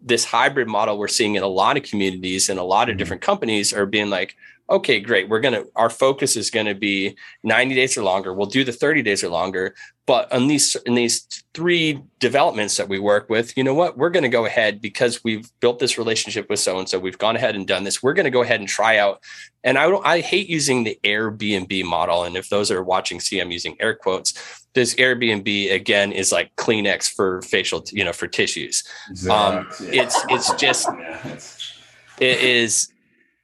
[0.00, 2.98] this hybrid model we're seeing in a lot of communities and a lot of mm-hmm.
[2.98, 4.36] different companies are being like
[4.70, 5.28] okay great.
[5.28, 8.34] We're going to our focus is going to be 90 days or longer.
[8.34, 9.74] We'll do the 30 days or longer.
[10.06, 13.96] But on these in these three developments that we work with you know what?
[13.96, 17.18] We're going to go ahead because we've built this relationship with so and so we've
[17.18, 19.22] gone ahead and done this we're going to go ahead and try out.
[19.64, 23.40] And i don't i hate using the airbnb model and if those are watching see
[23.40, 24.34] i'm using air quotes.
[24.74, 28.84] This airbnb again is like kleenex for facial you know for tissues.
[29.28, 30.88] Um, it's it's just
[32.20, 32.90] it is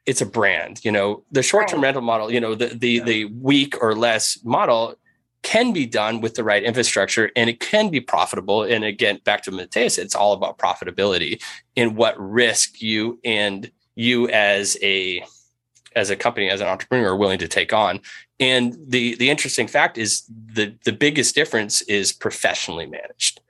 [0.06, 1.24] it's a brand you know?
[1.32, 1.88] The short-term right.
[1.88, 3.04] rental model you know the the yeah.
[3.04, 4.96] the week or less model
[5.42, 8.62] can be done with the right infrastructure and it can be profitable.
[8.62, 11.42] And again back to Mateo's it's all about profitability
[11.76, 15.24] and what risk you and you as a
[15.94, 18.00] as a company as an entrepreneur are willing to take on.
[18.40, 23.40] And the the interesting fact is the the biggest difference is professionally managed.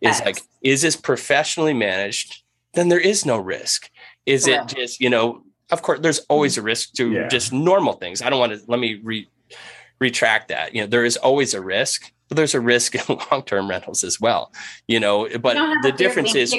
[0.00, 2.42] Is like is this professionally managed?
[2.74, 3.90] Then there is no risk.
[4.26, 7.28] Is it just you know of course there's always a risk to yeah.
[7.28, 9.28] just normal things i don't want to let me re,
[10.00, 13.68] retract that you know there is always a risk but there's a risk in long-term
[13.68, 14.52] rentals as well
[14.86, 16.54] you know but the difference is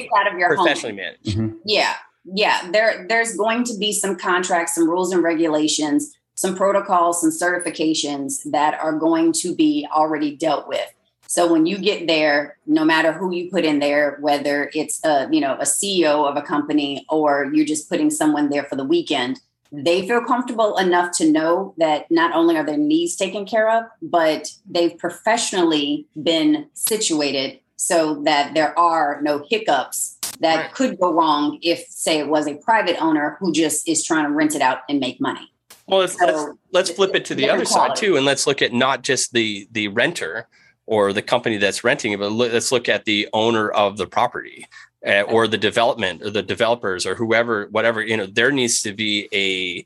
[0.47, 0.95] professionally home.
[0.95, 1.55] managed mm-hmm.
[1.65, 7.21] yeah yeah there there's going to be some contracts some rules and regulations some protocols
[7.21, 10.93] some certifications that are going to be already dealt with
[11.27, 15.27] so when you get there, no matter who you put in there, whether it's a
[15.31, 18.85] you know a CEO of a company or you're just putting someone there for the
[18.85, 19.39] weekend,
[19.71, 23.85] they feel comfortable enough to know that not only are their needs taken care of,
[24.01, 30.73] but they've professionally been situated so that there are no hiccups that right.
[30.73, 34.31] could go wrong if, say, it was a private owner who just is trying to
[34.31, 35.51] rent it out and make money.
[35.87, 37.95] Well, let's, so, let's, let's flip it to the other quality.
[37.95, 40.47] side too, and let's look at not just the the renter,
[40.87, 44.65] or the company that's renting it, but let's look at the owner of the property
[45.05, 48.93] uh, or the development or the developers or whoever, whatever, you know, there needs to
[48.93, 49.85] be a,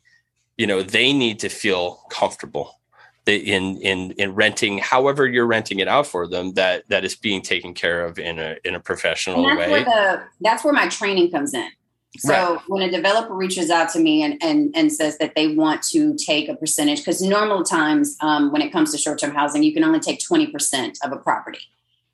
[0.57, 2.79] you know, they need to feel comfortable
[3.27, 7.41] in in in renting however you're renting it out for them that that is being
[7.41, 9.69] taken care of in a in a professional that's way.
[9.69, 11.69] where the, that's where my training comes in
[12.17, 12.59] so right.
[12.67, 16.15] when a developer reaches out to me and, and, and says that they want to
[16.15, 19.73] take a percentage, because normal times um, when it comes to short term housing, you
[19.73, 21.59] can only take 20% of a property.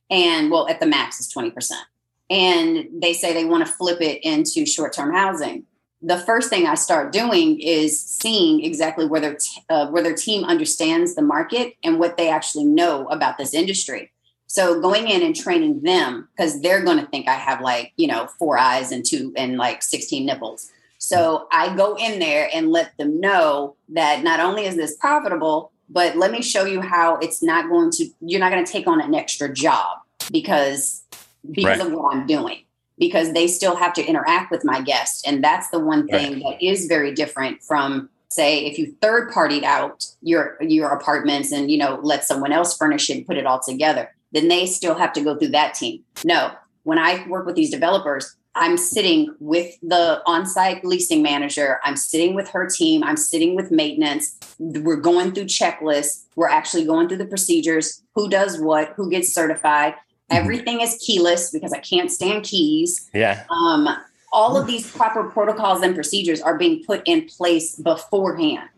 [0.10, 1.72] And well, at the max is 20%.
[2.30, 5.66] And they say they want to flip it into short term housing.
[6.02, 10.14] The first thing I start doing is seeing exactly where their, t- uh, where their
[10.14, 14.12] team understands the market and what they actually know about this industry.
[14.48, 18.08] So going in and training them because they're going to think I have like, you
[18.08, 20.72] know, four eyes and two and like 16 nipples.
[21.00, 25.72] So I go in there and let them know that not only is this profitable,
[25.90, 28.88] but let me show you how it's not going to, you're not going to take
[28.88, 30.00] on an extra job
[30.32, 31.04] because,
[31.52, 31.88] because right.
[31.88, 32.64] of what I'm doing,
[32.98, 35.26] because they still have to interact with my guests.
[35.28, 36.58] And that's the one thing right.
[36.60, 41.72] that is very different from say if you third partied out your your apartments and
[41.72, 44.96] you know let someone else furnish it and put it all together then they still
[44.96, 46.04] have to go through that team.
[46.24, 46.52] No,
[46.84, 51.80] when I work with these developers, I'm sitting with the on-site leasing manager.
[51.84, 53.04] I'm sitting with her team.
[53.04, 54.36] I'm sitting with maintenance.
[54.58, 56.24] We're going through checklists.
[56.36, 58.02] We're actually going through the procedures.
[58.16, 58.94] Who does what?
[58.96, 59.94] Who gets certified?
[59.94, 60.38] Mm-hmm.
[60.38, 63.10] Everything is keyless because I can't stand keys.
[63.14, 63.44] Yeah.
[63.52, 63.88] Um,
[64.34, 68.70] all of these proper protocols and procedures are being put in place beforehand.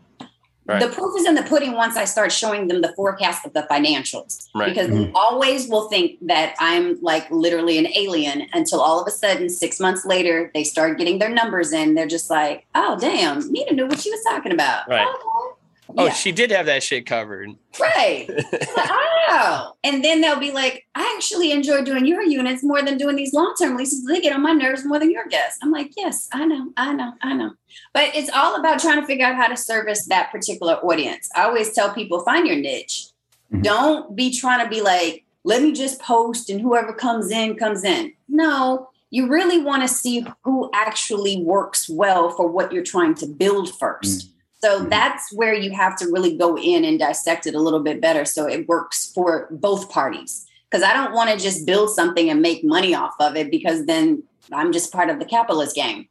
[0.70, 0.80] Right.
[0.80, 3.64] The proof is in the pudding once I start showing them the forecast of the
[3.64, 4.50] financials.
[4.54, 4.70] Right.
[4.70, 5.06] Because mm-hmm.
[5.06, 9.50] they always will think that I'm like literally an alien until all of a sudden,
[9.50, 11.96] six months later, they start getting their numbers in.
[11.96, 14.88] They're just like, oh, damn, Nina knew what she was talking about.
[14.88, 15.08] Right.
[15.10, 15.58] Oh,
[15.98, 16.14] Oh, yeah.
[16.14, 17.50] she did have that shit covered.
[17.80, 18.28] Right.
[18.78, 19.74] oh.
[19.84, 23.34] And then they'll be like, I actually enjoy doing your units more than doing these
[23.34, 24.06] long term leases.
[24.06, 25.60] They get on my nerves more than your guests.
[25.64, 27.54] I'm like, yes, I know, I know, I know.
[27.94, 31.30] But it's all about trying to figure out how to service that particular audience.
[31.36, 33.08] I always tell people, find your niche.
[33.52, 33.64] Mm-hmm.
[33.64, 37.84] Don't be trying to be like, let me just post and whoever comes in, comes
[37.84, 38.14] in.
[38.28, 43.26] No, you really want to see who actually works well for what you're trying to
[43.26, 44.90] build 1st mm-hmm so mm-hmm.
[44.90, 48.26] that's where you have to really go in and dissect it a little bit better
[48.26, 50.46] so it works for both parties.
[50.70, 53.86] Because I don't want to just build something and make money off of it because
[53.86, 56.08] then I'm just part of the capitalist game.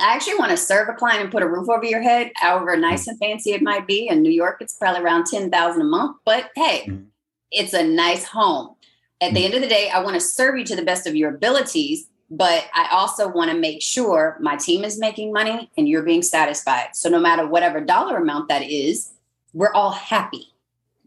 [0.00, 2.76] I actually want to serve a client and put a roof over your head, however
[2.76, 4.08] nice and fancy it might be.
[4.08, 7.04] In New York, it's probably around 10,000 a month, but hey, mm-hmm.
[7.50, 8.76] it's a nice home.
[9.20, 9.44] At the mm-hmm.
[9.46, 12.06] end of the day, I want to serve you to the best of your abilities
[12.30, 16.22] but I also want to make sure my team is making money and you're being
[16.22, 16.88] satisfied.
[16.94, 19.12] So no matter whatever dollar amount that is,
[19.54, 20.52] we're all happy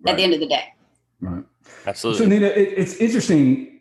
[0.01, 0.11] right.
[0.11, 0.73] at the end of the day.
[1.19, 1.43] Right.
[1.85, 2.19] Absolutely.
[2.19, 3.79] So Nina, it, it's interesting,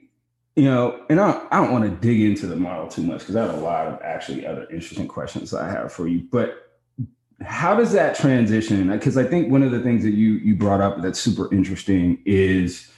[0.55, 3.37] you know, and I, I don't want to dig into the model too much because
[3.37, 6.27] I have a lot of actually other interesting questions I have for you.
[6.31, 6.67] But
[7.41, 8.91] how does that transition?
[8.91, 12.21] Because I think one of the things that you you brought up that's super interesting
[12.27, 12.91] is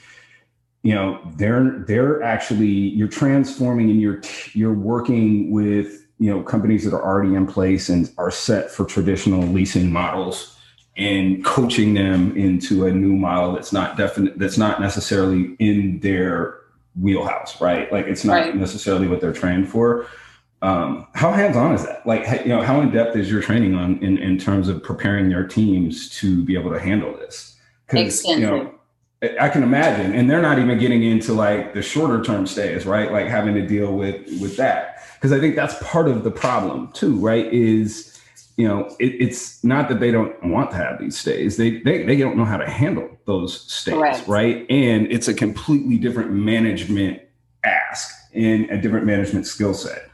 [0.83, 4.21] you know they're they're actually you're transforming and you're
[4.53, 8.85] you're working with you know companies that are already in place and are set for
[8.85, 10.59] traditional leasing models
[10.97, 16.59] and coaching them into a new model that's not definite that's not necessarily in their
[17.01, 17.90] wheelhouse right?
[17.92, 18.57] Like it's not right.
[18.57, 20.07] necessarily what they're trained for.
[20.61, 22.07] Um, how hands-on is that?
[22.07, 25.31] Like you know how in depth is your training on in, in terms of preparing
[25.31, 27.57] your teams to be able to handle this?
[27.87, 28.75] Because you know
[29.41, 33.13] I can imagine, and they're not even getting into like the shorter term stays, right?
[33.13, 36.91] Like having to deal with with that, because I think that's part of the problem
[36.93, 37.47] too, right?
[37.53, 38.21] Is
[38.57, 42.03] you know, it, it's not that they don't want to have these stays; they they
[42.03, 44.27] they don't know how to handle those stays, Correct.
[44.27, 44.67] right?
[44.69, 47.23] And it's a completely different management
[47.65, 50.11] ask and a different management skill set,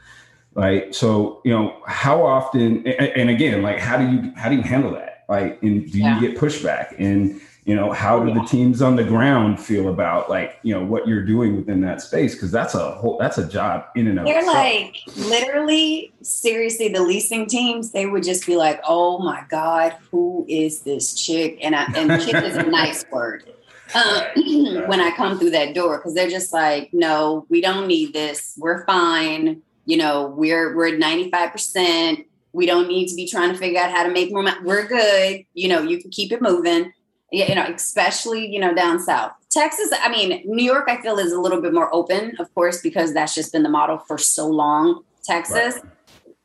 [0.53, 0.93] right?
[0.93, 4.61] So you know, how often, and, and, again, like how do you how do you
[4.61, 5.25] handle that?
[5.27, 9.03] Like, and do you get pushback and you know how do the teams on the
[9.03, 12.91] ground feel about like you know what you're doing within that space because that's a
[12.93, 14.55] whole that's a job in and of itself.
[14.55, 15.19] they're itself.
[15.19, 20.47] like literally seriously the leasing teams they would just be like oh my god who
[20.49, 23.43] is this chick and I, and chick is a nice word
[23.93, 24.23] um,
[24.87, 28.55] when I come through that door because they're just like no we don't need this
[28.57, 33.51] we're fine you know we're we're at 95 percent we don't need to be trying
[33.51, 34.57] to figure out how to make more money.
[34.63, 35.45] We're good.
[35.53, 36.91] You know, you can keep it moving
[37.31, 39.31] you know, especially, you know, down south.
[39.49, 42.81] Texas, I mean, New York, I feel is a little bit more open, of course,
[42.81, 45.03] because that's just been the model for so long.
[45.23, 45.83] Texas, right.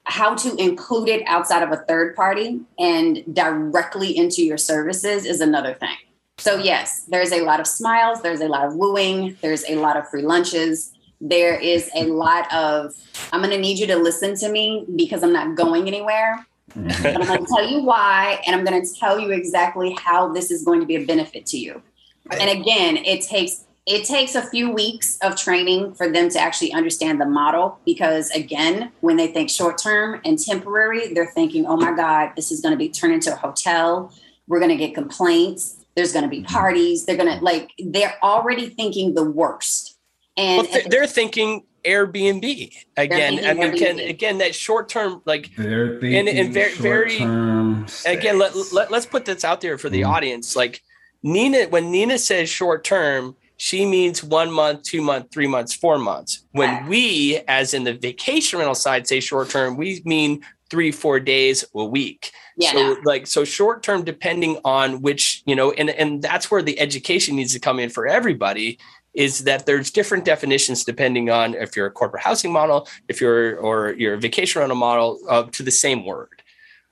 [0.04, 5.40] how to include it outside of a third party and directly into your services is
[5.40, 5.96] another thing.
[6.38, 9.96] So, yes, there's a lot of smiles, there's a lot of wooing, there's a lot
[9.96, 10.90] of free lunches.
[11.20, 12.92] There is a lot of,
[13.32, 16.44] I'm going to need you to listen to me because I'm not going anywhere
[16.76, 17.06] Mm-hmm.
[17.06, 20.50] I'm going to tell you why, and I'm going to tell you exactly how this
[20.50, 21.82] is going to be a benefit to you.
[22.30, 26.72] And again, it takes it takes a few weeks of training for them to actually
[26.72, 31.76] understand the model because again, when they think short term and temporary, they're thinking, "Oh
[31.76, 34.12] my God, this is going to be turned into a hotel.
[34.48, 35.84] We're going to get complaints.
[35.96, 37.04] There's going to be parties.
[37.04, 39.93] They're going to like they're already thinking the worst."
[40.36, 43.44] And well, they're thinking Airbnb again.
[43.44, 48.92] I mean, again, again, that short term, like, and, and very, very, again, let, let,
[48.92, 50.08] us put this out there for the mm.
[50.08, 50.56] audience.
[50.56, 50.82] Like,
[51.22, 55.98] Nina, when Nina says short term, she means one month, two month, three months, four
[55.98, 56.44] months.
[56.52, 61.20] When we, as in the vacation rental side, say short term, we mean three, four
[61.20, 62.32] days a week.
[62.56, 62.96] Yeah, so no.
[63.04, 67.36] like so short term, depending on which, you know, and and that's where the education
[67.36, 68.78] needs to come in for everybody
[69.14, 73.57] is that there's different definitions depending on if you're a corporate housing model, if you're
[73.59, 76.42] or you're a vacation rental model uh, to the same word.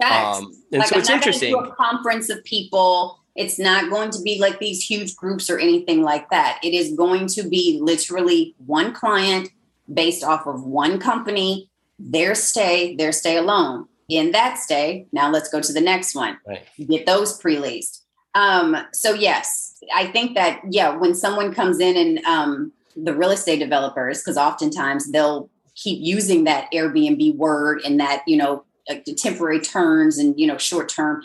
[0.02, 1.54] Um, and like so I'm it's interesting.
[1.54, 3.20] a conference of people.
[3.34, 6.58] It's not going to be like these huge groups or anything like that.
[6.62, 9.50] It is going to be literally one client
[9.92, 13.86] based off of one company, their stay, their stay alone.
[14.08, 16.36] In that stay, now let's go to the next one.
[16.46, 16.66] Right.
[16.86, 18.04] Get those pre-leased.
[18.34, 23.30] Um, so yes, I think that yeah, when someone comes in and um, the real
[23.30, 29.04] estate developers, because oftentimes they'll keep using that Airbnb word and that you know like
[29.04, 31.22] the temporary terms and you know short term,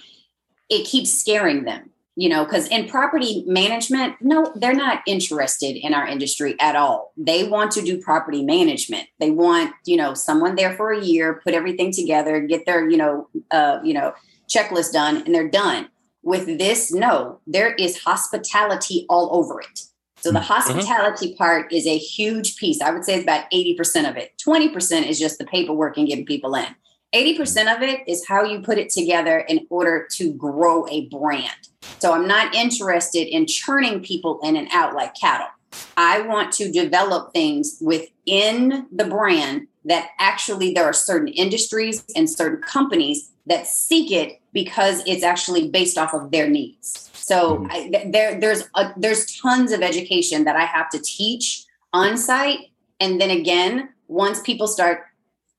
[0.69, 1.89] it keeps scaring them.
[2.19, 7.13] You know, because in property management, no, they're not interested in our industry at all.
[7.15, 9.07] They want to do property management.
[9.19, 12.97] They want, you know, someone there for a year, put everything together, get their, you
[12.97, 14.15] know, uh, you know,
[14.49, 15.89] checklist done, and they're done
[16.27, 19.83] with this, no, there is hospitality all over it.
[20.17, 20.45] So the mm-hmm.
[20.45, 21.37] hospitality mm-hmm.
[21.37, 22.81] part is a huge piece.
[22.81, 24.33] I would say it's about 80% of it.
[24.45, 26.67] 20% is just the paperwork and getting people in.
[27.15, 31.69] 80% of it is how you put it together in order to grow a brand.
[31.99, 35.47] So I'm not interested in churning people in and out like cattle.
[35.95, 42.29] I want to develop things within the brand that actually there are certain industries and
[42.29, 47.11] certain companies that seek it because it's actually based off of their needs.
[47.13, 47.67] So mm-hmm.
[47.69, 52.71] I, there, there's a, there's tons of education that I have to teach on site,
[52.99, 55.03] and then again, once people start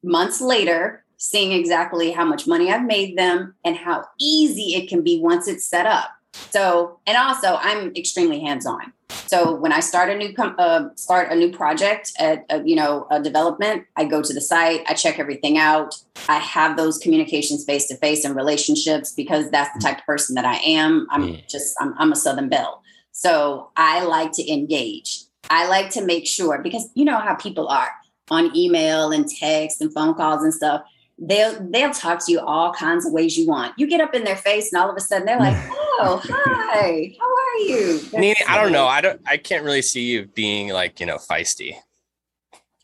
[0.02, 5.02] months later seeing exactly how much money I've made them and how easy it can
[5.02, 6.10] be once it's set up.
[6.50, 8.92] So, and also, I'm extremely hands on.
[9.10, 12.74] So when I start a new com- uh, start a new project at a, you
[12.74, 15.94] know a development, I go to the site, I check everything out.
[16.28, 20.34] I have those communications face to face and relationships because that's the type of person
[20.36, 21.06] that I am.
[21.10, 22.82] I'm just I'm, I'm a Southern Belle,
[23.12, 25.24] so I like to engage.
[25.50, 27.90] I like to make sure because you know how people are
[28.30, 30.82] on email and text and phone calls and stuff
[31.18, 33.74] they'll they'll talk to you all kinds of ways you want.
[33.76, 37.14] You get up in their face, and all of a sudden they're like, "Oh, hi,
[37.18, 38.86] how are you?" Nene, I don't know.
[38.86, 39.20] I don't.
[39.26, 41.76] I can't really see you being like you know feisty.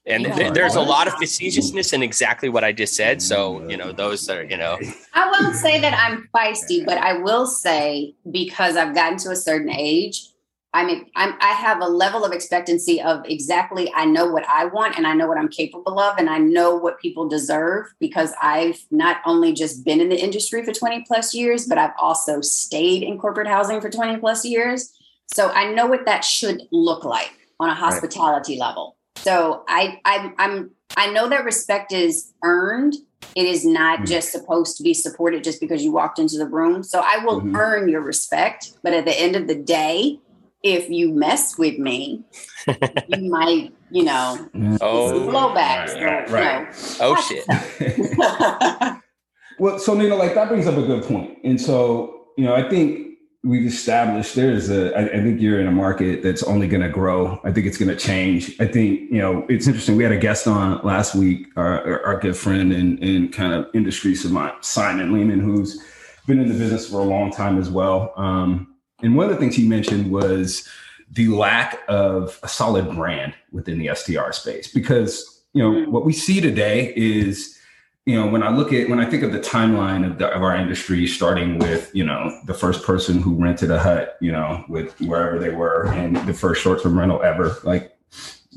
[0.06, 3.22] And th- there's a lot of facetiousness in exactly what I just said.
[3.22, 4.78] So you know those that are you know.
[5.14, 9.36] I won't say that I'm feisty, but I will say because I've gotten to a
[9.36, 10.28] certain age,
[10.74, 14.64] I mean, I'm, I have a level of expectancy of exactly, I know what I
[14.64, 18.32] want and I know what I'm capable of, and I know what people deserve because
[18.42, 22.40] I've not only just been in the industry for 20 plus years, but I've also
[22.40, 24.92] stayed in corporate housing for 20 plus years.
[25.32, 28.66] So I know what that should look like on a hospitality right.
[28.66, 28.96] level.
[29.18, 32.96] So I, I, I'm, I know that respect is earned.
[33.36, 34.06] It is not mm-hmm.
[34.06, 36.82] just supposed to be supported just because you walked into the room.
[36.82, 37.54] So I will mm-hmm.
[37.54, 38.72] earn your respect.
[38.82, 40.18] But at the end of the day,
[40.64, 42.24] if you mess with me,
[42.66, 44.48] you might, you know,
[44.80, 46.00] oh, blowback.
[46.02, 46.66] Right, so, right.
[47.00, 49.02] oh shit.
[49.58, 51.38] well, so Nina, like that brings up a good point.
[51.44, 54.96] And so, you know, I think we've established there's a.
[54.96, 57.38] I, I think you're in a market that's only going to grow.
[57.44, 58.58] I think it's going to change.
[58.58, 59.96] I think, you know, it's interesting.
[59.96, 63.66] We had a guest on last week, our, our good friend and, and kind of
[63.74, 65.78] industry savant, Simon Lehmann, who's
[66.26, 68.14] been in the business for a long time as well.
[68.16, 68.73] Um,
[69.04, 70.68] and one of the things he mentioned was
[71.12, 75.88] the lack of a solid brand within the STR space because you know mm.
[75.88, 77.58] what we see today is
[78.06, 80.42] you know when I look at when I think of the timeline of, the, of
[80.42, 84.64] our industry starting with you know the first person who rented a hut you know
[84.68, 87.96] with wherever they were and the first short-term rental ever like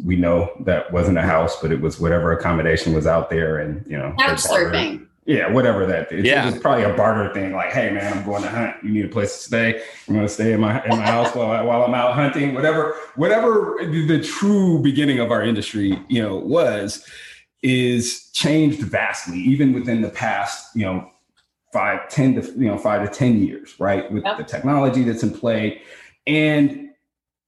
[0.05, 3.85] we know that wasn't a house but it was whatever accommodation was out there and
[3.87, 6.25] you know couch surfing yeah, whatever that is.
[6.25, 6.47] Yeah.
[6.47, 7.51] It's probably a barter thing.
[7.51, 8.77] Like, hey man, I'm going to hunt.
[8.81, 9.83] You need a place to stay.
[10.07, 12.53] I'm going to stay in my in my house while I, while I'm out hunting.
[12.53, 17.05] Whatever, whatever the true beginning of our industry, you know, was,
[17.61, 21.11] is changed vastly, even within the past, you know,
[21.73, 24.09] five, ten to you know, five to ten years, right?
[24.09, 24.37] With yep.
[24.37, 25.81] the technology that's in play,
[26.25, 26.86] and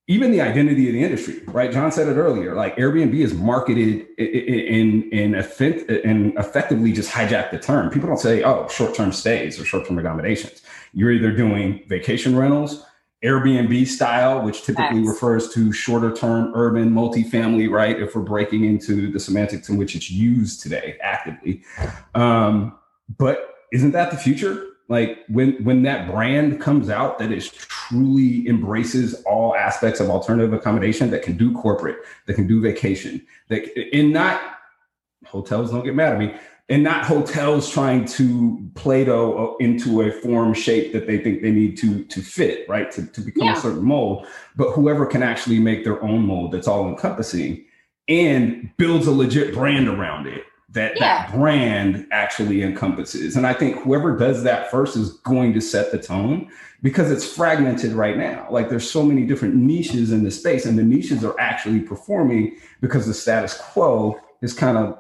[0.10, 1.72] even the identity of the industry, right?
[1.72, 2.56] John said it earlier.
[2.56, 7.92] Like Airbnb is marketed in in and effectively just hijacked the term.
[7.92, 12.36] People don't say, "Oh, short term stays or short term accommodations." You're either doing vacation
[12.36, 12.84] rentals,
[13.24, 18.02] Airbnb style, which typically refers to shorter term urban multifamily, right?
[18.02, 21.64] If we're breaking into the semantics in which it's used today actively,
[22.16, 22.76] um,
[23.20, 24.69] but isn't that the future?
[24.90, 30.52] Like when when that brand comes out that is truly embraces all aspects of alternative
[30.52, 33.64] accommodation that can do corporate that can do vacation that
[33.94, 34.42] and not
[35.26, 36.36] hotels don't get mad at me
[36.70, 41.52] and not hotels trying to play-doh uh, into a form shape that they think they
[41.52, 43.58] need to to fit right to, to become yeah.
[43.58, 47.64] a certain mold but whoever can actually make their own mold that's all encompassing
[48.08, 51.28] and builds a legit brand around it that yeah.
[51.28, 53.36] that brand actually encompasses.
[53.36, 56.50] And I think whoever does that first is going to set the tone
[56.82, 58.48] because it's fragmented right now.
[58.50, 62.58] Like there's so many different niches in the space, and the niches are actually performing
[62.82, 64.98] because the status quo is kind of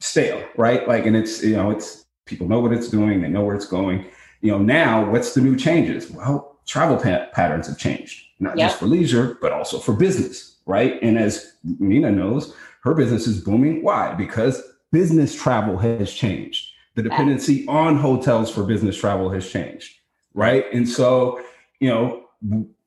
[0.00, 0.86] stale, right?
[0.86, 3.66] Like, and it's you know, it's people know what it's doing, they know where it's
[3.66, 4.04] going.
[4.40, 6.10] You know, now what's the new changes?
[6.10, 8.68] Well, travel pa- patterns have changed, not yep.
[8.68, 11.00] just for leisure, but also for business, right?
[11.00, 13.82] And as Nina knows, her business is booming.
[13.82, 14.14] Why?
[14.14, 14.62] Because
[14.92, 16.72] business travel has changed.
[16.94, 19.94] The dependency on hotels for business travel has changed,
[20.32, 20.64] right?
[20.72, 21.40] And so,
[21.78, 22.24] you know,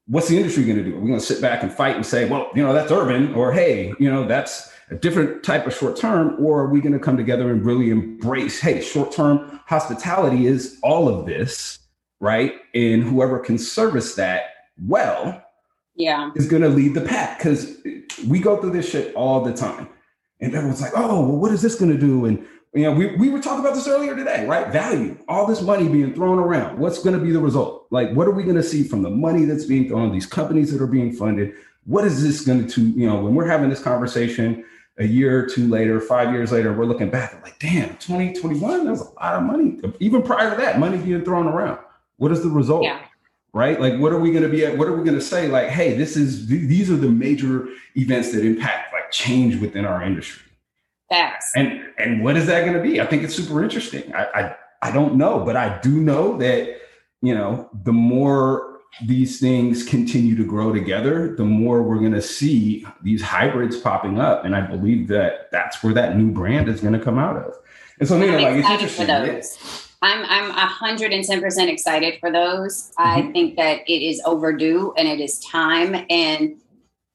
[0.07, 0.95] what's the industry going to do?
[0.95, 3.33] Are we going to sit back and fight and say, well, you know, that's urban,
[3.35, 6.93] or hey, you know, that's a different type of short term, or are we going
[6.93, 11.77] to come together and really embrace, hey, short term hospitality is all of this,
[12.19, 12.55] right?
[12.73, 14.45] And whoever can service that
[14.83, 15.43] well,
[15.95, 17.77] yeah, is going to lead the pack because
[18.27, 19.87] we go through this shit all the time.
[20.41, 22.25] And everyone's like, oh, well, what is this going to do?
[22.25, 24.71] And you know, we, we were talking about this earlier today, right?
[24.71, 26.77] Value, all this money being thrown around.
[26.77, 27.87] What's going to be the result?
[27.89, 30.71] Like, what are we going to see from the money that's being thrown, these companies
[30.71, 31.55] that are being funded?
[31.85, 34.63] What is this going to, you know, when we're having this conversation
[34.99, 38.85] a year or two later, five years later, we're looking back and like, damn, 2021,
[38.85, 39.79] there's a lot of money.
[39.99, 41.79] Even prior to that, money being thrown around.
[42.17, 42.83] What is the result?
[42.83, 43.01] Yeah.
[43.51, 43.79] Right?
[43.81, 44.77] Like, what are we going to be at?
[44.77, 45.47] What are we going to say?
[45.47, 50.43] Like, hey, this is, these are the major events that impact change within our industry.
[51.09, 51.51] Facts.
[51.55, 53.01] And and what is that going to be?
[53.01, 54.13] I think it's super interesting.
[54.13, 56.77] I, I I don't know, but I do know that
[57.21, 62.21] you know the more these things continue to grow together, the more we're going to
[62.21, 64.45] see these hybrids popping up.
[64.45, 67.53] And I believe that that's where that new brand is going to come out of.
[67.99, 69.09] And so, Nina, like, it's interesting.
[70.01, 72.91] I'm I'm hundred and ten percent excited for those.
[72.91, 73.01] Mm-hmm.
[73.01, 76.05] I think that it is overdue and it is time.
[76.09, 76.55] And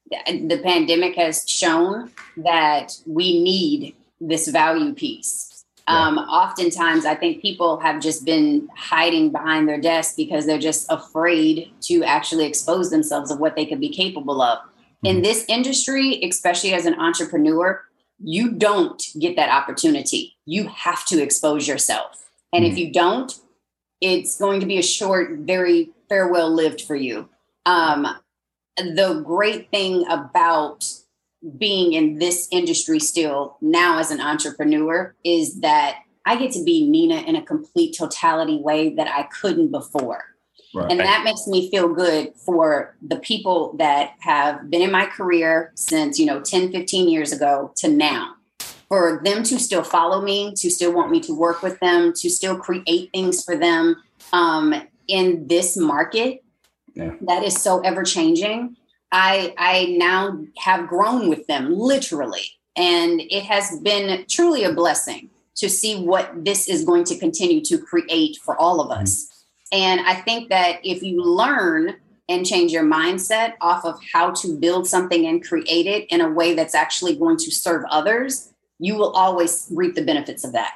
[0.09, 5.65] the pandemic has shown that we need this value piece.
[5.87, 6.07] Yeah.
[6.07, 10.87] Um, oftentimes, I think people have just been hiding behind their desk because they're just
[10.89, 14.59] afraid to actually expose themselves of what they could be capable of.
[14.59, 15.07] Mm-hmm.
[15.07, 17.83] In this industry, especially as an entrepreneur,
[18.19, 20.35] you don't get that opportunity.
[20.45, 22.25] You have to expose yourself.
[22.51, 22.71] And mm-hmm.
[22.71, 23.31] if you don't,
[24.01, 27.29] it's going to be a short, very farewell lived for you.
[27.65, 28.07] Um,
[28.77, 30.85] the great thing about
[31.57, 36.89] being in this industry still now as an entrepreneur is that I get to be
[36.89, 40.23] Nina in a complete totality way that I couldn't before.
[40.73, 40.91] Right.
[40.91, 45.71] And that makes me feel good for the people that have been in my career
[45.75, 48.33] since, you know, 10, 15 years ago to now.
[48.89, 52.29] For them to still follow me, to still want me to work with them, to
[52.29, 54.03] still create things for them
[54.33, 54.75] um,
[55.07, 56.43] in this market
[56.95, 58.75] that is so ever changing
[59.11, 65.29] I I now have grown with them literally, and it has been truly a blessing
[65.55, 69.23] to see what this is going to continue to create for all of us.
[69.23, 69.77] Mm-hmm.
[69.77, 71.95] And I think that if you learn
[72.27, 76.29] and change your mindset off of how to build something and create it in a
[76.29, 80.73] way that's actually going to serve others, you will always reap the benefits of that.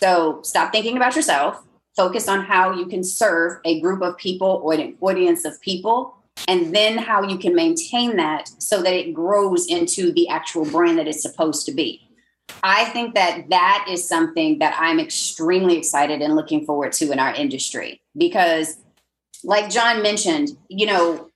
[0.00, 1.62] So stop thinking about yourself,
[1.96, 6.14] focus on how you can serve a group of people or an audience of people
[6.48, 10.98] and then how you can maintain that so that it grows into the actual brand
[10.98, 12.08] that it's supposed to be.
[12.62, 17.18] I think that that is something that I'm extremely excited and looking forward to in
[17.18, 18.76] our industry because
[19.44, 21.28] like John mentioned, you know,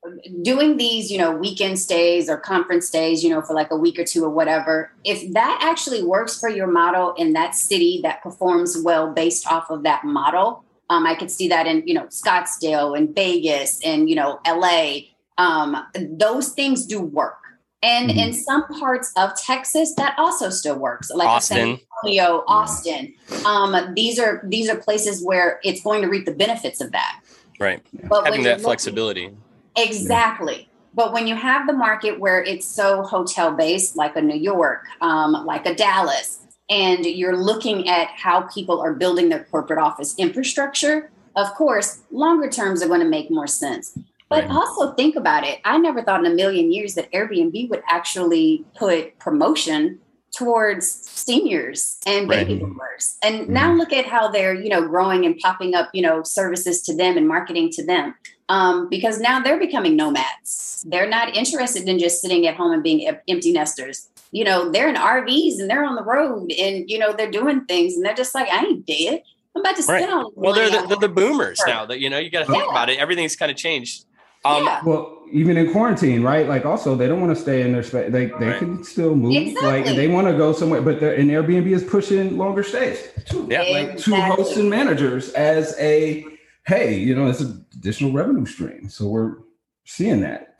[0.42, 3.98] doing these, you know, weekend stays or conference stays, you know, for like a week
[3.98, 8.22] or two or whatever, if that actually works for your model in that city that
[8.22, 12.06] performs well based off of that model, um, I could see that in, you know,
[12.06, 14.98] Scottsdale and Vegas and, you know, LA.
[15.38, 17.38] Um, those things do work.
[17.82, 18.18] And mm-hmm.
[18.18, 21.10] in some parts of Texas, that also still works.
[21.10, 21.56] Like Austin.
[21.56, 23.14] San Antonio, Austin.
[23.44, 27.20] Um, these are these are places where it's going to reap the benefits of that.
[27.58, 27.82] Right.
[28.08, 29.30] But Having that flexibility.
[29.76, 30.68] Exactly.
[30.94, 34.84] But when you have the market where it's so hotel based, like a New York,
[35.02, 36.38] um, like a Dallas,
[36.70, 42.48] and you're looking at how people are building their corporate office infrastructure, of course, longer
[42.48, 43.96] terms are going to make more sense.
[44.28, 44.50] But right.
[44.50, 45.60] also think about it.
[45.64, 50.00] I never thought in a million years that Airbnb would actually put promotion
[50.36, 52.62] towards seniors and baby right.
[52.62, 53.16] boomers.
[53.22, 53.52] And mm-hmm.
[53.52, 56.96] now look at how they're, you know, growing and popping up, you know, services to
[56.96, 58.14] them and marketing to them.
[58.48, 60.84] Um, because now they're becoming nomads.
[60.86, 64.88] They're not interested in just sitting at home and being empty nesters you know, they're
[64.88, 68.14] in RVs and they're on the road and, you know, they're doing things and they're
[68.14, 69.22] just like, I ain't dead.
[69.54, 70.08] I'm about to sit right.
[70.08, 70.30] on.
[70.34, 72.70] Well, they're the, they're the, boomers now that, you know, you got to think yeah.
[72.70, 72.98] about it.
[72.98, 74.04] Everything's kind of changed.
[74.44, 74.82] Um, yeah.
[74.84, 76.48] Well, even in quarantine, right?
[76.48, 78.12] Like, also, they don't want to stay in their space.
[78.12, 78.58] They they right.
[78.58, 79.34] can still move.
[79.34, 79.84] Exactly.
[79.84, 82.98] Like, they want to go somewhere, but they're, an Airbnb is pushing longer stays.
[83.32, 84.02] Yeah, like exactly.
[84.02, 86.24] two hosts and managers as a
[86.66, 88.88] hey, you know, it's an additional revenue stream.
[88.88, 89.36] So we're
[89.84, 90.56] seeing that.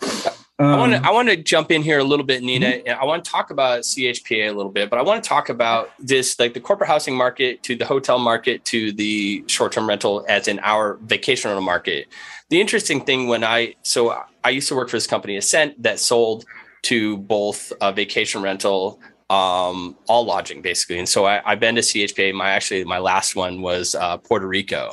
[0.59, 2.67] Um, I want to I want to jump in here a little bit, Nina.
[2.67, 3.01] Mm-hmm.
[3.01, 5.91] I want to talk about CHPA a little bit, but I want to talk about
[5.99, 10.25] this like the corporate housing market to the hotel market to the short term rental
[10.31, 12.09] as in our vacation rental market.
[12.49, 15.99] The interesting thing when I so I used to work for this company Ascent that
[15.99, 16.45] sold
[16.83, 21.81] to both a vacation rental um all lodging basically and so I, i've been to
[21.81, 24.91] chpa my actually my last one was uh puerto rico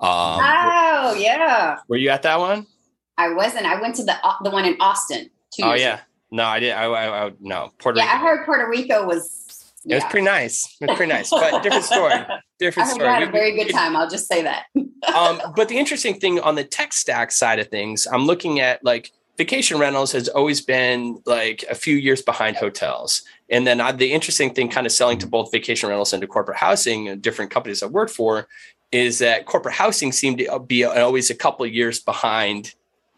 [0.00, 2.66] um oh yeah were you at that one
[3.20, 3.66] I wasn't.
[3.66, 5.28] I went to the uh, the one in Austin.
[5.62, 6.02] oh yeah, ago.
[6.30, 6.72] no, I did.
[6.72, 8.00] I, I, I no Puerto.
[8.00, 8.16] Yeah, Rico.
[8.16, 9.46] I heard Puerto Rico was.
[9.90, 9.96] Yeah.
[9.96, 10.76] It was pretty nice.
[10.80, 12.14] It was pretty nice, but different story.
[12.60, 13.08] Different I story.
[13.08, 13.96] I had a very good time.
[13.96, 14.66] I'll just say that.
[15.14, 18.84] um, but the interesting thing on the tech stack side of things, I'm looking at
[18.84, 23.22] like vacation rentals has always been like a few years behind hotels.
[23.48, 26.28] And then I, the interesting thing, kind of selling to both vacation rentals and to
[26.28, 28.46] corporate housing and different companies I worked for,
[28.92, 32.74] is that corporate housing seemed to be always a couple of years behind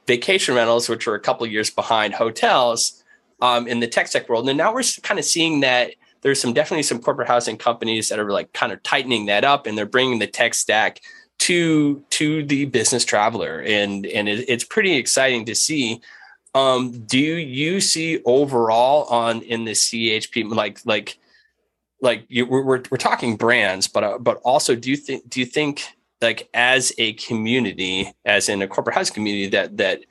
[0.07, 3.03] vacation rentals, which were a couple years behind hotels
[3.43, 4.49] um, in the tech tech world.
[4.49, 5.93] And now we're kind of seeing that
[6.23, 9.67] there's some definitely some corporate housing companies that are like kind of tightening that up
[9.67, 11.01] and they're bringing the tech stack
[11.39, 13.61] to to the business traveler.
[13.61, 16.01] And and it, it's pretty exciting to see.
[16.55, 21.19] Um do you see overall on in the chp like like
[22.03, 25.47] like you, we're, we're, talking brands but uh, but also do you think do you
[25.47, 25.85] think
[26.23, 30.05] like as a community, as in a corporate house community, that that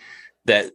[0.45, 0.71] that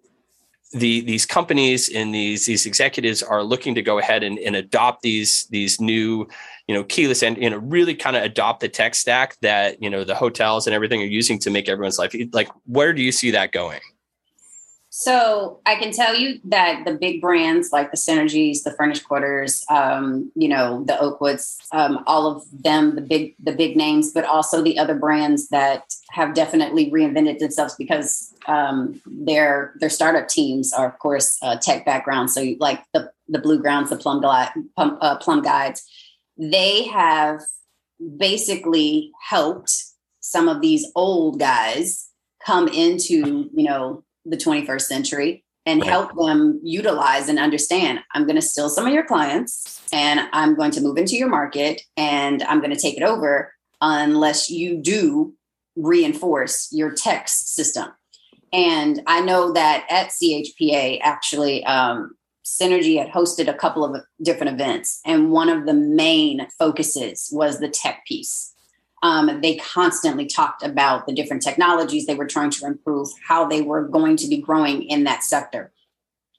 [0.78, 5.02] the these companies and these these executives are looking to go ahead and, and adopt
[5.02, 6.26] these these new
[6.68, 9.88] you know keyless and you know really kind of adopt the tech stack that you
[9.88, 13.12] know the hotels and everything are using to make everyone's life like where do you
[13.12, 13.80] see that going?
[14.98, 19.62] So I can tell you that the big brands like the Synergies, the Furnished Quarters,
[19.68, 24.24] um, you know, the Oakwoods, um, all of them, the big the big names, but
[24.24, 30.72] also the other brands that have definitely reinvented themselves because um, their their startup teams
[30.72, 32.30] are, of course, uh, tech background.
[32.30, 35.84] So like the the Bluegrounds, the Plum, Plum, uh, Plum Guides,
[36.38, 37.40] they have
[38.18, 39.74] basically helped
[40.20, 42.08] some of these old guys
[42.44, 45.90] come into you know the 21st century and right.
[45.90, 50.54] help them utilize and understand I'm going to steal some of your clients and I'm
[50.54, 54.76] going to move into your market and I'm going to take it over unless you
[54.76, 55.34] do
[55.76, 57.88] reinforce your tech system.
[58.56, 64.54] And I know that at CHPA, actually, um, Synergy had hosted a couple of different
[64.54, 68.54] events, and one of the main focuses was the tech piece
[69.02, 73.62] um, they constantly talked about the different technologies they were trying to improve, how they
[73.62, 75.72] were going to be growing in that sector.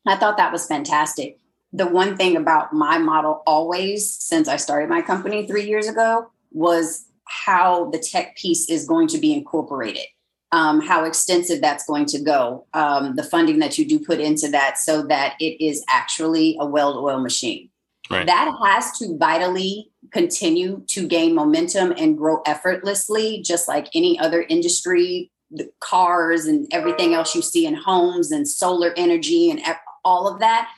[0.05, 1.39] I thought that was fantastic.
[1.71, 6.31] The one thing about my model, always since I started my company three years ago,
[6.51, 10.05] was how the tech piece is going to be incorporated,
[10.51, 14.47] um, how extensive that's going to go, um, the funding that you do put into
[14.49, 17.69] that so that it is actually a well oiled machine.
[18.09, 18.25] Right.
[18.25, 24.43] That has to vitally continue to gain momentum and grow effortlessly, just like any other
[24.43, 29.61] industry, the cars and everything else you see in homes and solar energy and
[30.05, 30.69] all of that.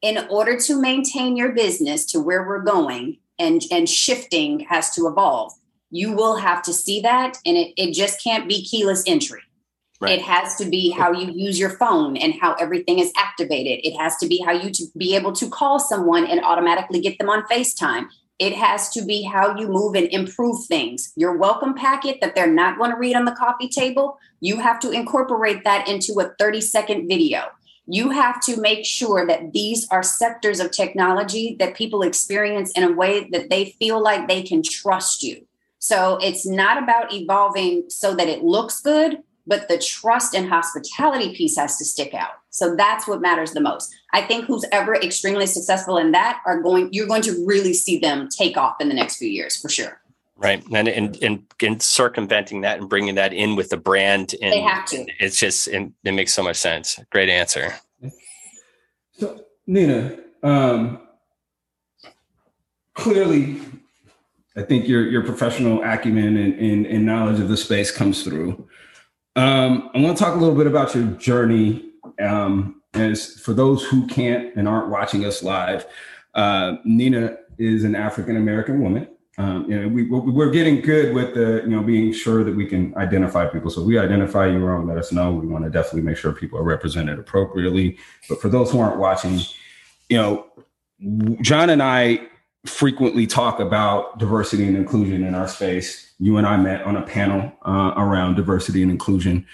[0.00, 5.06] In order to maintain your business to where we're going and, and shifting has to
[5.06, 5.52] evolve,
[5.92, 7.38] you will have to see that.
[7.46, 9.42] And it, it just can't be keyless entry.
[10.00, 10.18] Right.
[10.18, 13.86] It has to be how you use your phone and how everything is activated.
[13.86, 17.18] It has to be how you to be able to call someone and automatically get
[17.18, 18.06] them on FaceTime.
[18.40, 21.12] It has to be how you move and improve things.
[21.14, 24.80] Your welcome packet that they're not going to read on the coffee table, you have
[24.80, 27.44] to incorporate that into a 30 second video.
[27.86, 32.82] You have to make sure that these are sectors of technology that people experience in
[32.82, 35.46] a way that they feel like they can trust you.
[35.82, 39.18] So it's not about evolving so that it looks good,
[39.48, 42.30] but the trust and hospitality piece has to stick out.
[42.50, 43.92] So that's what matters the most.
[44.12, 47.98] I think who's ever extremely successful in that are going, you're going to really see
[47.98, 50.00] them take off in the next few years for sure.
[50.36, 50.62] Right.
[50.72, 54.36] And, and, and, and circumventing that and bringing that in with the brand.
[54.40, 55.04] And they have to.
[55.18, 57.00] It's just, it, it makes so much sense.
[57.10, 57.74] Great answer.
[59.18, 61.00] So Nina, um,
[62.94, 63.60] clearly
[64.56, 68.68] I think your, your professional acumen and, and, and knowledge of the space comes through.
[69.34, 71.90] Um, I want to talk a little bit about your journey.
[72.20, 75.86] Um, as for those who can't and aren't watching us live,
[76.34, 79.08] uh, Nina is an African American woman.
[79.38, 82.66] Um, you know, we, we're getting good with the, you know, being sure that we
[82.66, 83.70] can identify people.
[83.70, 85.32] So we identify you wrong, let us know.
[85.32, 87.96] We want to definitely make sure people are represented appropriately.
[88.28, 89.40] But for those who aren't watching,
[90.10, 90.46] you know,
[91.40, 92.28] John and I
[92.66, 96.12] frequently talk about diversity and inclusion in our space.
[96.18, 99.46] You and I met on a panel uh, around diversity and inclusion.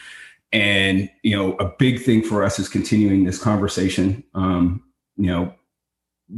[0.53, 4.83] And, you know, a big thing for us is continuing this conversation, um,
[5.17, 5.55] you know,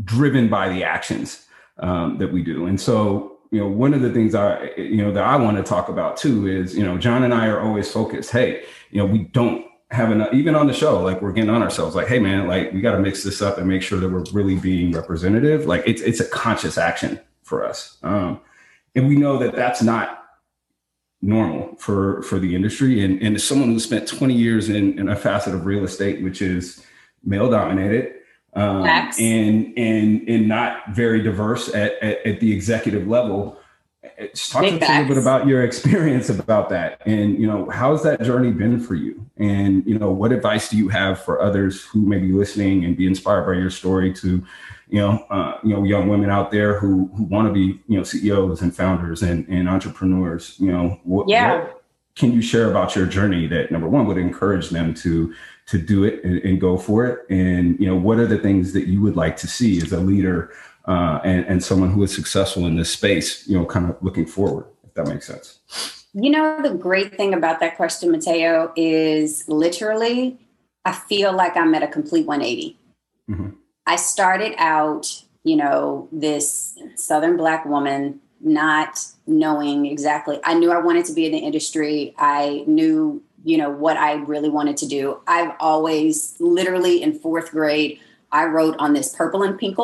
[0.04, 1.46] driven by the actions
[1.78, 2.66] um, that we do.
[2.66, 5.62] And so, you know, one of the things I, you know, that I want to
[5.62, 8.30] talk about too is, you know, John and I are always focused.
[8.30, 11.62] Hey, you know, we don't having a, even on the show like we're getting on
[11.62, 14.08] ourselves like hey man like we got to mix this up and make sure that
[14.08, 15.66] we're really being representative.
[15.66, 18.40] Like it's it's a conscious action for us um
[18.94, 20.24] and we know that that's not
[21.22, 25.08] normal for for the industry and and as someone who spent 20 years in, in
[25.08, 26.84] a facet of real estate which is
[27.24, 28.14] male dominated
[28.54, 33.58] um, and and and not very diverse at, at, at the executive level
[34.28, 37.00] talk to us a little bit about your experience about that.
[37.06, 39.24] And you know how's that journey been for you?
[39.36, 42.96] And you know what advice do you have for others who may be listening and
[42.96, 44.44] be inspired by your story to
[44.88, 47.96] you know uh, you know young women out there who who want to be you
[47.96, 50.56] know ceos and founders and, and entrepreneurs?
[50.58, 51.60] You know what, yeah.
[51.60, 51.82] what
[52.16, 55.34] can you share about your journey that number one would encourage them to
[55.66, 57.20] to do it and, and go for it?
[57.30, 60.00] And you know what are the things that you would like to see as a
[60.00, 60.52] leader
[60.90, 64.26] uh, and, and someone who is successful in this space, you know, kind of looking
[64.26, 65.60] forward, if that makes sense.
[66.12, 70.36] You know, the great thing about that question, Mateo, is literally,
[70.84, 72.76] I feel like I'm at a complete 180.
[73.30, 73.50] Mm-hmm.
[73.86, 80.40] I started out, you know, this Southern Black woman not knowing exactly.
[80.42, 82.16] I knew I wanted to be in the industry.
[82.18, 85.20] I knew, you know, what I really wanted to do.
[85.28, 88.00] I've always, literally in fourth grade,
[88.32, 89.78] I wrote on this purple and pink,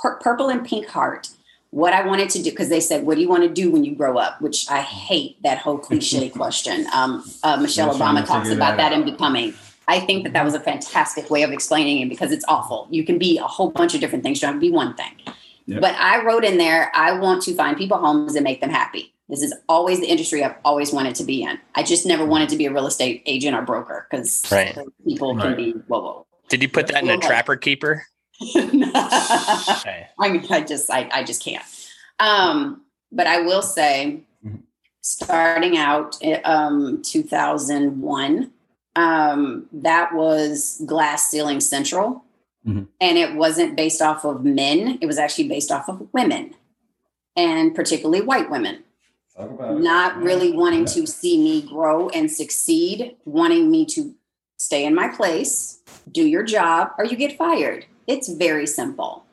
[0.00, 1.28] purple and pink heart
[1.70, 3.84] what I wanted to do because they said, "What do you want to do when
[3.84, 6.86] you grow up?" Which I hate that whole cliche question.
[6.94, 9.54] Um, uh, Michelle Obama talks about that, that in Becoming.
[9.88, 12.88] I think that that was a fantastic way of explaining it because it's awful.
[12.90, 14.38] You can be a whole bunch of different things.
[14.38, 15.12] You don't have to be one thing.
[15.66, 15.80] Yep.
[15.80, 19.12] But I wrote in there, I want to find people homes and make them happy.
[19.28, 21.58] This is always the industry I've always wanted to be in.
[21.74, 24.76] I just never wanted to be a real estate agent or broker because right.
[25.06, 25.42] people right.
[25.42, 26.26] can be whoa whoa.
[26.48, 28.06] Did you put that in a trapper keeper?
[28.54, 31.64] I mean, I just I, I just can't.
[32.18, 32.82] Um,
[33.12, 34.56] but I will say, mm-hmm.
[35.00, 38.50] starting out um 2001,
[38.96, 42.24] um, that was Glass Ceiling Central.
[42.66, 42.84] Mm-hmm.
[43.00, 46.54] And it wasn't based off of men, it was actually based off of women,
[47.36, 48.82] and particularly white women.
[49.38, 54.14] Not really wanting to see me grow and succeed, wanting me to
[54.56, 55.80] stay in my place,
[56.10, 57.86] do your job, or you get fired.
[58.06, 59.24] It's very simple.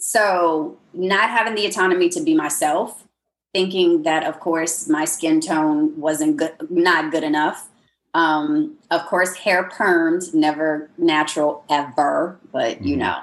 [0.00, 3.04] So, not having the autonomy to be myself,
[3.52, 7.68] thinking that, of course, my skin tone wasn't good, not good enough,
[8.14, 13.00] um, of course, hair permed, never natural ever, but you mm-hmm.
[13.00, 13.18] know,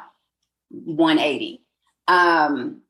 [0.69, 1.61] 180.
[2.07, 2.81] Um,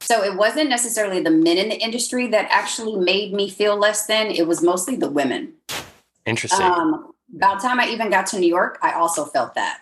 [0.00, 4.06] so it wasn't necessarily the men in the industry that actually made me feel less
[4.06, 4.28] than.
[4.28, 5.52] It was mostly the women.
[6.24, 6.66] Interesting.
[6.66, 9.80] Um, about time I even got to New York, I also felt that.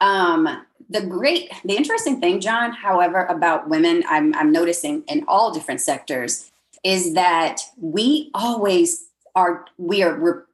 [0.00, 5.52] Um, the great, the interesting thing, John, however, about women, I'm, I'm noticing in all
[5.52, 6.50] different sectors,
[6.84, 10.46] is that we always are we are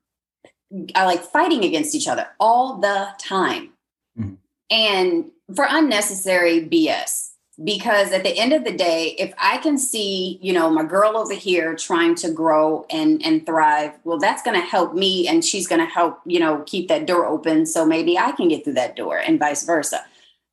[0.70, 3.70] we are like fighting against each other all the time.
[4.18, 4.34] Mm-hmm.
[4.70, 7.31] And for unnecessary BS.
[7.62, 11.18] Because at the end of the day, if I can see, you know, my girl
[11.18, 15.44] over here trying to grow and and thrive, well, that's going to help me, and
[15.44, 18.64] she's going to help, you know, keep that door open, so maybe I can get
[18.64, 20.04] through that door, and vice versa.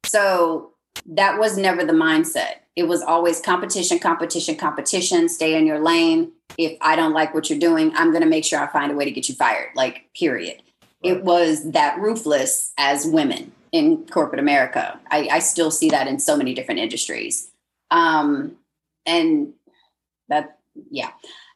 [0.05, 0.71] So
[1.05, 2.55] that was never the mindset.
[2.75, 5.29] It was always competition, competition, competition.
[5.29, 8.43] Stay in your lane if I don't like what you're doing, I'm going to make
[8.43, 9.69] sure I find a way to get you fired.
[9.75, 10.61] Like, period.
[11.03, 11.13] Right.
[11.13, 14.99] It was that ruthless as women in corporate America.
[15.09, 17.49] I, I still see that in so many different industries.
[17.91, 18.57] Um,
[19.05, 19.53] and
[20.27, 20.59] that,
[20.89, 21.11] yeah.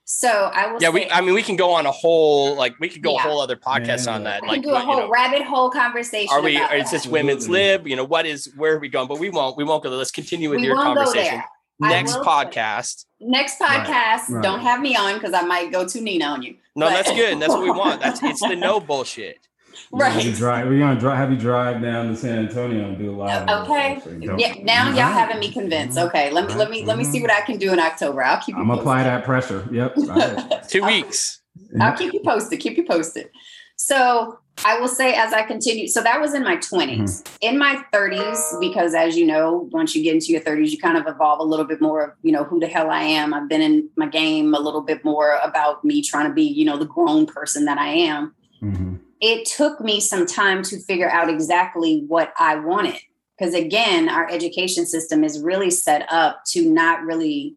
[0.06, 0.82] So I will.
[0.82, 1.10] Yeah, say, we.
[1.10, 3.20] I mean, we can go on a whole like we could go yeah.
[3.20, 4.16] a whole other podcast yeah.
[4.16, 4.42] on that.
[4.42, 6.30] We like, do a whole you know, rabbit hole conversation.
[6.32, 6.58] Are we?
[6.58, 7.88] Is this women's lib?
[7.88, 8.52] You know, what is?
[8.58, 9.08] Where are we going?
[9.08, 9.56] But we won't.
[9.56, 9.90] We won't go.
[9.90, 9.98] there.
[9.98, 11.42] Let's continue with we your conversation
[11.80, 13.06] next podcast.
[13.20, 14.30] Next podcast.
[14.30, 16.56] Right, Don't have me on because I might go too Nina on you.
[16.76, 16.92] No, but.
[16.92, 17.40] that's good.
[17.40, 18.02] That's what we want.
[18.02, 19.48] That's it's the no bullshit.
[19.92, 20.24] Right.
[20.24, 23.16] We're, drive, we're gonna drive, have you drive down to San Antonio and do a
[23.16, 23.50] live.
[23.64, 24.02] Okay.
[24.38, 24.56] Yeah.
[24.64, 25.98] Now y'all having me convinced.
[25.98, 26.32] Okay.
[26.32, 28.24] Let me let me let me see what I can do in October.
[28.24, 28.56] I'll keep.
[28.56, 28.62] You.
[28.62, 29.68] I'm gonna apply that pressure.
[29.72, 29.96] Yep.
[30.14, 30.68] Right.
[30.68, 31.42] Two weeks.
[31.80, 32.60] I'll keep you posted.
[32.60, 33.30] Keep you posted.
[33.76, 37.00] So I will say as I continue, so that was in my 20s.
[37.00, 37.36] Mm-hmm.
[37.42, 40.98] In my 30s, because as you know, once you get into your 30s, you kind
[40.98, 43.34] of evolve a little bit more of, you know, who the hell I am.
[43.34, 46.66] I've been in my game a little bit more about me trying to be, you
[46.66, 48.36] know, the grown person that I am.
[48.62, 48.96] Mm-hmm.
[49.26, 53.00] It took me some time to figure out exactly what I wanted.
[53.40, 57.56] Because again, our education system is really set up to not really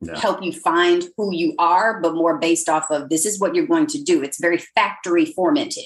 [0.00, 0.18] yeah.
[0.18, 3.66] help you find who you are, but more based off of this is what you're
[3.66, 4.22] going to do.
[4.22, 5.84] It's very factory formatted.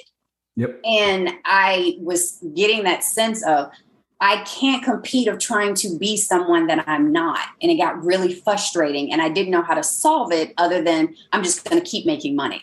[0.54, 0.80] Yep.
[0.84, 3.72] And I was getting that sense of
[4.20, 7.40] I can't compete of trying to be someone that I'm not.
[7.60, 9.12] And it got really frustrating.
[9.12, 12.06] And I didn't know how to solve it other than I'm just going to keep
[12.06, 12.62] making money.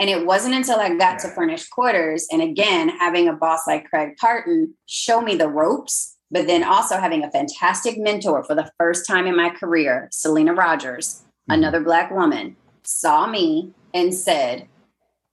[0.00, 3.88] And it wasn't until I got to furnished quarters and again, having a boss like
[3.88, 8.70] Craig Parton show me the ropes, but then also having a fantastic mentor for the
[8.78, 11.52] first time in my career, Selena Rogers, mm-hmm.
[11.52, 14.66] another Black woman, saw me and said,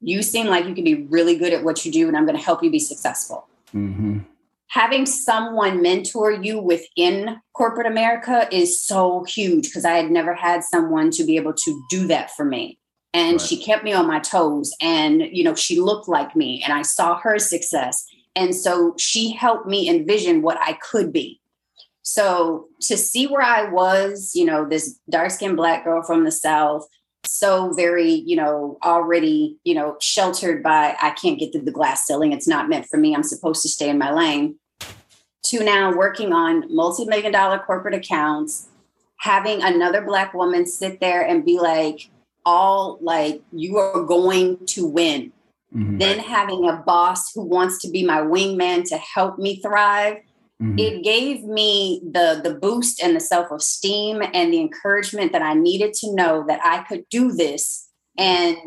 [0.02, 2.38] you seem like you can be really good at what you do and i'm going
[2.38, 4.20] to help you be successful mm-hmm.
[4.68, 10.64] having someone mentor you within corporate america is so huge because i had never had
[10.64, 12.78] someone to be able to do that for me
[13.14, 13.42] and right.
[13.42, 16.82] she kept me on my toes and you know she looked like me and i
[16.82, 18.06] saw her success
[18.36, 21.40] and so she helped me envision what i could be
[22.02, 26.32] so to see where i was you know this dark skinned black girl from the
[26.32, 26.88] south
[27.26, 32.06] so very, you know, already, you know, sheltered by I can't get through the glass
[32.06, 32.32] ceiling.
[32.32, 33.16] It's not meant for me.
[33.16, 34.58] I'm supposed to stay in my lane.
[35.46, 38.68] To now working on multi-million dollar corporate accounts,
[39.18, 42.11] having another black woman sit there and be like,
[42.46, 45.32] all like you are going to win.
[45.74, 45.98] Mm-hmm.
[46.00, 50.18] Then having a boss who wants to be my wingman to help me thrive.
[50.62, 50.78] mm-hmm.
[50.78, 55.94] it gave me the the boost and the self-esteem and the encouragement that I needed
[55.96, 57.88] to know that I could do this
[58.18, 58.58] and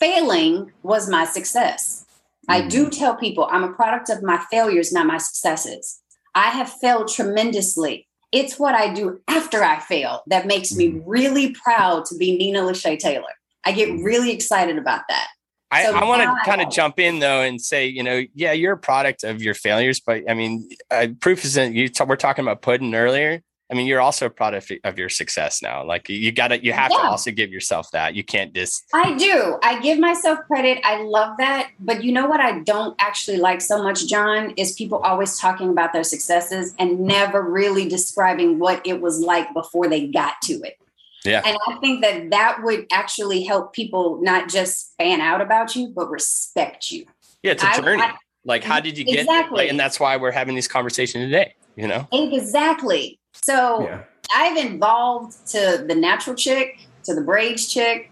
[0.00, 2.04] failing was my success.
[2.50, 2.64] Mm-hmm.
[2.64, 6.00] I do tell people I'm a product of my failures, not my successes.
[6.34, 8.07] I have failed tremendously.
[8.32, 11.08] It's what I do after I fail that makes me mm-hmm.
[11.08, 13.24] really proud to be Nina Lachey Taylor.
[13.64, 14.04] I get mm-hmm.
[14.04, 15.28] really excited about that.
[15.70, 18.52] I, so I want to kind of jump in though and say, you know, yeah,
[18.52, 21.74] you're a product of your failures, but I mean, uh, proof isn't.
[21.74, 23.42] You t- we're talking about pudding earlier.
[23.70, 25.84] I mean, you're also a product of your success now.
[25.84, 27.02] Like you got to, you have yeah.
[27.02, 28.14] to also give yourself that.
[28.14, 28.84] You can't just.
[28.94, 29.58] I do.
[29.62, 30.78] I give myself credit.
[30.84, 31.70] I love that.
[31.78, 35.68] But you know what I don't actually like so much, John, is people always talking
[35.68, 40.54] about their successes and never really describing what it was like before they got to
[40.62, 40.78] it.
[41.24, 41.42] Yeah.
[41.44, 45.88] And I think that that would actually help people not just fan out about you,
[45.88, 47.04] but respect you.
[47.42, 48.02] Yeah, it's a journey.
[48.02, 48.14] I,
[48.44, 49.58] like, how did you get exactly.
[49.58, 52.08] Like, and that's why we're having these conversations today, you know?
[52.12, 53.18] Exactly.
[53.42, 54.02] So yeah.
[54.34, 58.10] I've involved to the natural chick, to the braids chick,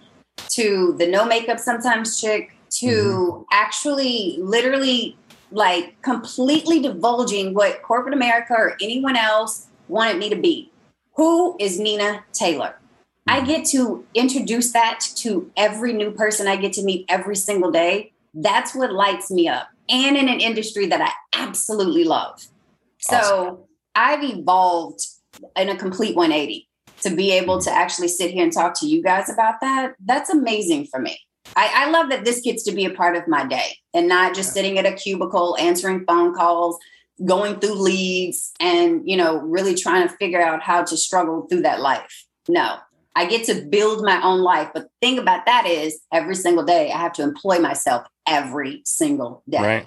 [0.51, 3.43] to the no makeup sometimes chick, to mm-hmm.
[3.53, 5.17] actually literally
[5.51, 10.71] like completely divulging what corporate America or anyone else wanted me to be.
[11.15, 12.77] Who is Nina Taylor?
[13.29, 17.71] I get to introduce that to every new person I get to meet every single
[17.71, 18.13] day.
[18.35, 19.69] That's what lights me up.
[19.89, 22.47] And in an industry that I absolutely love.
[22.99, 23.59] So awesome.
[23.95, 25.07] I've evolved
[25.57, 26.69] in a complete 180
[27.03, 29.95] to be able to actually sit here and talk to you guys about that.
[30.05, 31.19] That's amazing for me.
[31.55, 34.35] I, I love that this gets to be a part of my day and not
[34.35, 36.79] just sitting at a cubicle answering phone calls,
[37.25, 41.63] going through leads, and you know, really trying to figure out how to struggle through
[41.63, 42.25] that life.
[42.49, 42.79] No,
[43.15, 44.71] I get to build my own life.
[44.75, 48.83] But the thing about that is every single day I have to employ myself every
[48.85, 49.63] single day.
[49.63, 49.87] Right.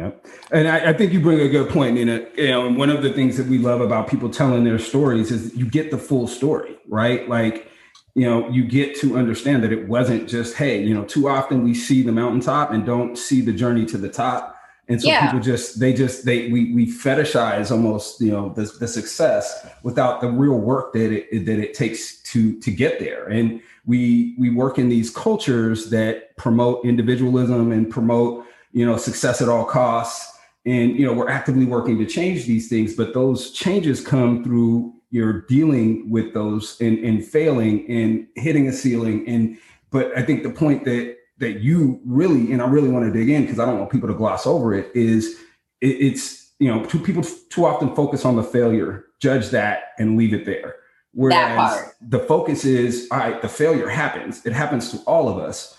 [0.00, 0.26] Yep.
[0.50, 2.26] And I, I, think you bring a good point, Nina.
[2.34, 5.30] You know, and one of the things that we love about people telling their stories
[5.30, 7.28] is you get the full story, right?
[7.28, 7.70] Like,
[8.14, 11.64] you know, you get to understand that it wasn't just, hey, you know, too often
[11.64, 14.56] we see the mountaintop and don't see the journey to the top
[14.90, 15.26] and so yeah.
[15.26, 20.20] people just they just they we we fetishize almost you know the, the success without
[20.20, 24.50] the real work that it that it takes to to get there and we we
[24.50, 30.38] work in these cultures that promote individualism and promote you know success at all costs
[30.66, 34.94] and you know we're actively working to change these things but those changes come through
[35.12, 39.56] you're dealing with those and, and failing and hitting a ceiling and
[39.90, 43.28] but i think the point that that you really and I really want to dig
[43.28, 45.40] in because I don't want people to gloss over it is
[45.80, 50.16] it, it's you know two people too often focus on the failure, judge that, and
[50.16, 50.76] leave it there.
[51.12, 54.46] Whereas the focus is all right, the failure happens.
[54.46, 55.76] It happens to all of us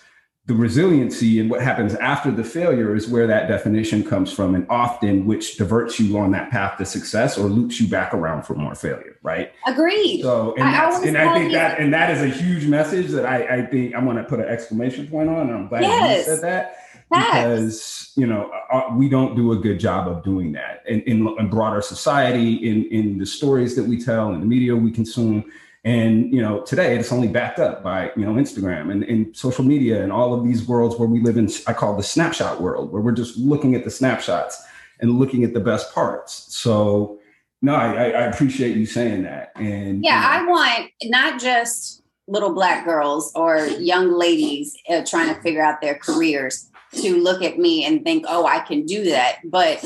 [0.48, 4.66] the resiliency and what happens after the failure is where that definition comes from and
[4.70, 8.56] often which diverts you on that path to success or loops you back around for
[8.56, 9.52] more failure right?
[9.68, 10.22] Agreed.
[10.22, 13.58] So and, I, and I think that and that is a huge message that I,
[13.58, 16.28] I think I'm going to put an exclamation point on and I'm glad yes.
[16.28, 16.78] you said that
[17.10, 20.84] because you know uh, uh, we don't do a good job of doing that.
[20.88, 24.76] In, in, in broader society in in the stories that we tell in the media
[24.76, 25.46] we consume
[25.84, 29.64] and you know, today it's only backed up by you know Instagram and, and social
[29.64, 31.50] media and all of these worlds where we live in.
[31.68, 34.62] I call the snapshot world, where we're just looking at the snapshots
[35.00, 36.46] and looking at the best parts.
[36.56, 37.20] So
[37.64, 39.52] no, I, I appreciate you saying that.
[39.56, 45.04] And yeah, you know, I want not just little black girls or young ladies uh,
[45.06, 48.86] trying to figure out their careers to look at me and think, oh, I can
[48.86, 49.40] do that.
[49.46, 49.84] But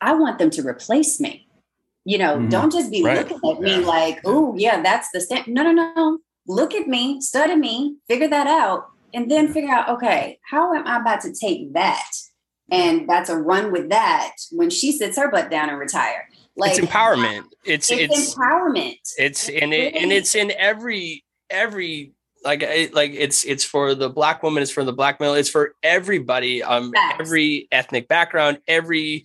[0.00, 1.46] I want them to replace me.
[2.04, 2.48] You know, mm-hmm.
[2.48, 3.18] don't just be right.
[3.18, 5.46] looking at me like, oh, yeah, that's the step.
[5.46, 6.18] No, no, no.
[6.46, 10.86] Look at me, study me, figure that out, and then figure out, okay, how am
[10.86, 12.10] I about to take that?
[12.72, 16.28] And that's a run with that when she sits her butt down and retire.
[16.56, 17.44] Like it's empowerment.
[17.64, 18.96] It's it's, it's empowerment.
[19.18, 22.12] It's and it, and it's in every every
[22.44, 25.74] like like it's it's for the black woman it's for the black male it's for
[25.82, 27.16] everybody um Facts.
[27.20, 29.24] every ethnic background every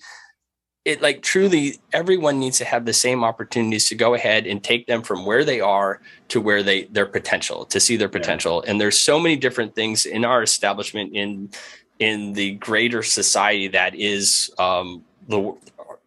[0.86, 4.86] it like truly everyone needs to have the same opportunities to go ahead and take
[4.86, 8.62] them from where they are to where they their potential to see their potential.
[8.64, 8.72] Yeah.
[8.72, 11.50] and there's so many different things in our establishment in
[12.00, 15.56] in the greater society that is um, the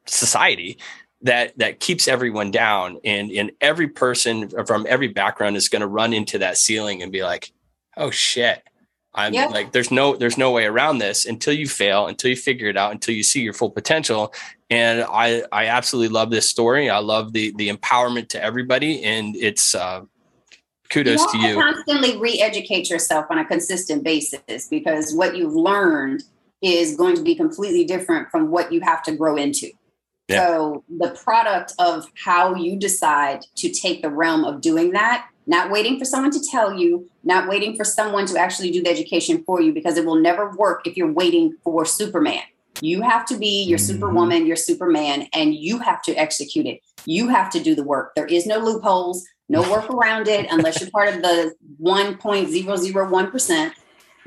[0.06, 0.78] society
[1.22, 2.98] that that keeps everyone down.
[3.04, 7.10] And and every person from every background is going to run into that ceiling and
[7.10, 7.52] be like
[7.96, 8.62] oh shit
[9.18, 9.46] I'm yeah.
[9.46, 12.76] like, there's no, there's no way around this until you fail, until you figure it
[12.76, 14.32] out, until you see your full potential.
[14.70, 16.88] And I, I absolutely love this story.
[16.88, 19.02] I love the, the empowerment to everybody.
[19.02, 20.02] And it's, uh,
[20.88, 21.54] kudos you to you.
[21.60, 26.22] Constantly re-educate yourself on a consistent basis because what you've learned
[26.62, 29.70] is going to be completely different from what you have to grow into.
[30.28, 30.46] Yeah.
[30.46, 35.70] So the product of how you decide to take the realm of doing that, not
[35.70, 39.42] waiting for someone to tell you, not waiting for someone to actually do the education
[39.44, 42.42] for you, because it will never work if you're waiting for Superman.
[42.80, 43.94] You have to be your mm-hmm.
[43.94, 46.80] superwoman, your superman, and you have to execute it.
[47.06, 48.12] You have to do the work.
[48.14, 53.72] There is no loopholes, no work around it unless you're part of the 1.001%.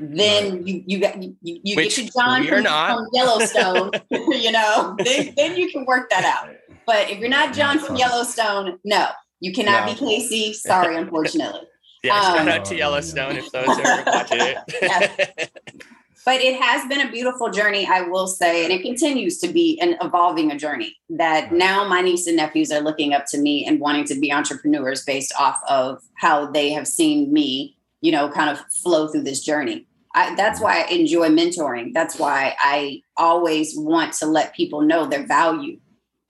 [0.00, 5.32] Then you you got you, you get your John from, from, Yellowstone, you know, then,
[5.36, 6.52] then you can work that out.
[6.84, 9.06] But if you're not John from Yellowstone, no,
[9.42, 9.92] you cannot no.
[9.92, 10.54] be Kayce.
[10.54, 11.62] Sorry, unfortunately.
[12.04, 15.50] yeah, um, shout out to Yellowstone if those are watching it.
[16.24, 19.76] but it has been a beautiful journey i will say and it continues to be
[19.80, 23.66] an evolving a journey that now my niece and nephews are looking up to me
[23.66, 28.28] and wanting to be entrepreneurs based off of how they have seen me you know
[28.28, 29.84] kind of flow through this journey
[30.14, 35.06] I, that's why i enjoy mentoring that's why i always want to let people know
[35.06, 35.80] their value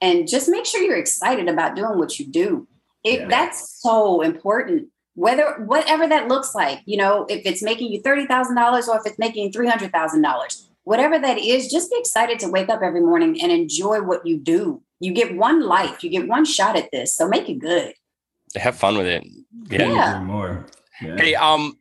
[0.00, 2.66] and just make sure you're excited about doing what you do
[3.05, 3.28] it, yeah.
[3.28, 4.88] that's so important.
[5.14, 9.18] Whether whatever that looks like you know if it's making you $30000 or if it's
[9.18, 14.00] making $300000 whatever that is just be excited to wake up every morning and enjoy
[14.00, 14.82] what you do.
[15.00, 16.03] You get one life.
[16.03, 17.14] You get one shot at this.
[17.14, 17.94] So make it good.
[18.55, 19.24] Have fun with it.
[19.68, 20.22] Yeah, yeah.
[20.22, 20.66] more.
[21.00, 21.16] Yeah.
[21.16, 21.78] hey um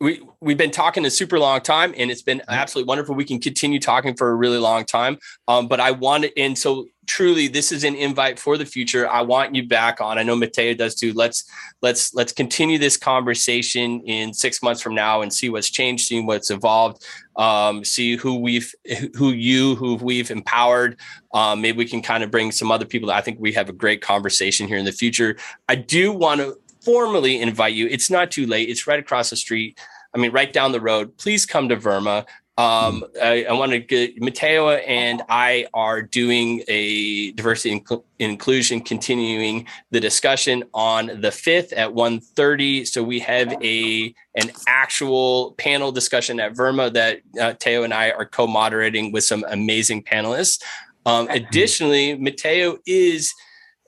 [0.00, 3.14] we we've been talking a super long time and it's been absolutely wonderful.
[3.14, 5.18] We can continue talking for a really long time.
[5.46, 9.08] Um, but i wanted and so truly this is an invite for the future.
[9.08, 10.16] I want you back on.
[10.16, 11.12] I know mateo does too.
[11.12, 11.44] Let's
[11.82, 16.20] let's let's continue this conversation in six months from now and see what's changed see
[16.20, 17.04] what's evolved
[17.36, 18.74] um, see who we've
[19.16, 20.98] who you who we've empowered.
[21.34, 23.72] Um, maybe we can kind of bring some other people i think we have a
[23.72, 25.36] great conversation here in the future.
[25.68, 27.86] I do want to formally invite you.
[27.86, 28.68] It's not too late.
[28.68, 29.78] It's right across the street.
[30.14, 31.16] I mean, right down the road.
[31.16, 32.26] Please come to VRMA.
[32.58, 38.80] Um, I, I want to get Mateo and I are doing a diversity and inclusion,
[38.80, 42.86] continuing the discussion on the 5th at 1.30.
[42.86, 48.10] So we have a an actual panel discussion at VRMA that uh, Teo and I
[48.10, 50.62] are co-moderating with some amazing panelists.
[51.06, 53.32] Um, additionally, Mateo is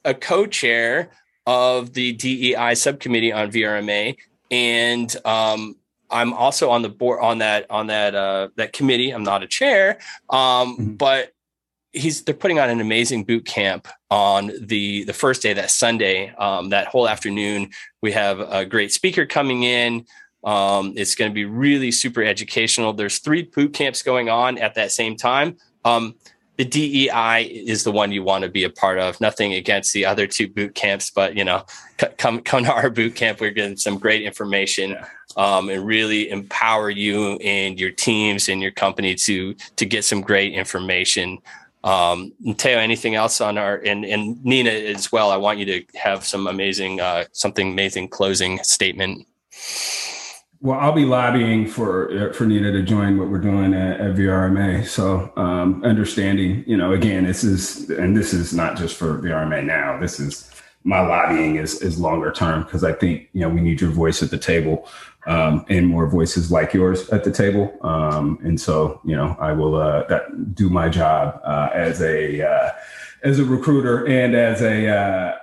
[0.06, 1.10] a co-chair
[1.46, 4.16] of the DEI subcommittee on VRMA,
[4.50, 5.76] and um,
[6.10, 9.10] I'm also on the board on that on that uh, that committee.
[9.10, 9.98] I'm not a chair,
[10.30, 10.92] um, mm-hmm.
[10.94, 11.32] but
[11.92, 16.34] he's they're putting on an amazing boot camp on the the first day that Sunday.
[16.36, 17.70] Um, that whole afternoon,
[18.02, 20.06] we have a great speaker coming in.
[20.44, 22.92] Um, it's going to be really super educational.
[22.92, 25.56] There's three boot camps going on at that same time.
[25.84, 26.16] Um,
[26.62, 29.20] the DEI is the one you want to be a part of.
[29.20, 31.64] Nothing against the other two boot camps, but you know,
[32.18, 33.40] come come to our boot camp.
[33.40, 34.96] We're getting some great information
[35.36, 40.20] um, and really empower you and your teams and your company to to get some
[40.20, 41.38] great information.
[41.82, 45.32] Um, Teo, anything else on our and and Nina as well?
[45.32, 49.26] I want you to have some amazing uh, something amazing closing statement.
[50.62, 54.14] Well, I'll be lobbying for uh, for Nina to join what we're doing at, at
[54.14, 54.86] VRMA.
[54.86, 59.64] So, um, understanding, you know, again, this is and this is not just for VRMA
[59.64, 59.98] now.
[59.98, 60.48] This is
[60.84, 64.22] my lobbying is is longer term because I think you know we need your voice
[64.22, 64.88] at the table
[65.26, 67.76] um, and more voices like yours at the table.
[67.82, 72.40] Um, and so, you know, I will uh, that, do my job uh, as a
[72.40, 72.70] uh,
[73.24, 75.38] as a recruiter and as a uh,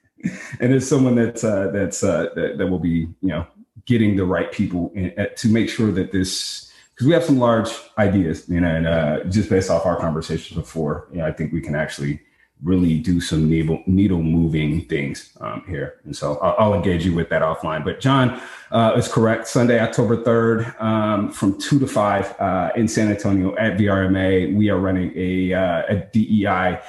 [0.60, 3.46] and as someone that's uh, that's that, that will be you know
[3.86, 7.38] getting the right people in, uh, to make sure that this because we have some
[7.38, 7.68] large
[7.98, 11.52] ideas, you know, and uh, just based off our conversations before, you know, I think
[11.52, 12.22] we can actually
[12.62, 16.00] really do some needle needle moving things um, here.
[16.04, 17.84] And so I'll, I'll, engage you with that offline.
[17.84, 19.46] But John uh, is correct.
[19.46, 24.70] Sunday, October 3rd, um, from 2 to 5 uh, in San Antonio at VRMA, we
[24.70, 26.80] are running a, uh, a DEI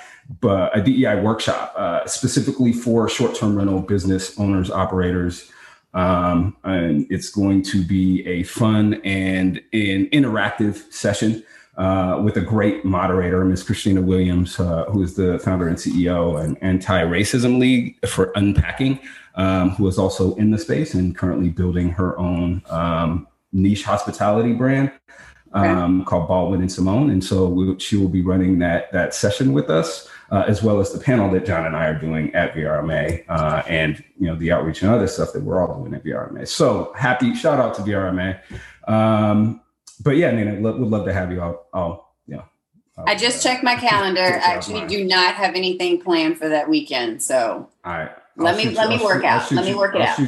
[0.43, 5.51] a DEI workshop uh, specifically for short-term rental business owners, operators,
[5.97, 11.43] um, and it's going to be a fun and an interactive session
[11.75, 13.63] uh, with a great moderator, Ms.
[13.63, 18.99] Christina Williams, uh, who is the founder and CEO and Anti Racism League for Unpacking,
[19.35, 24.53] um, who is also in the space and currently building her own um, niche hospitality
[24.53, 24.91] brand
[25.53, 26.09] um, okay.
[26.09, 27.09] called Baldwin and Simone.
[27.09, 30.79] And so we, she will be running that that session with us uh, as well
[30.79, 34.35] as the panel that John and I are doing at VRMA uh, and you know
[34.35, 36.47] the outreach and other stuff that we're all doing at VRMA.
[36.47, 38.39] So happy shout out to VRMA.
[38.87, 39.61] Um,
[40.03, 41.67] but yeah, Nina, lo- would love to have you all.
[41.73, 42.43] all you know,
[43.05, 44.21] I just checked my calendar.
[44.21, 47.21] I actually do not have anything planned for that weekend.
[47.21, 48.11] So all right.
[48.35, 49.51] Let me let me work out.
[49.51, 50.19] Let me work it out.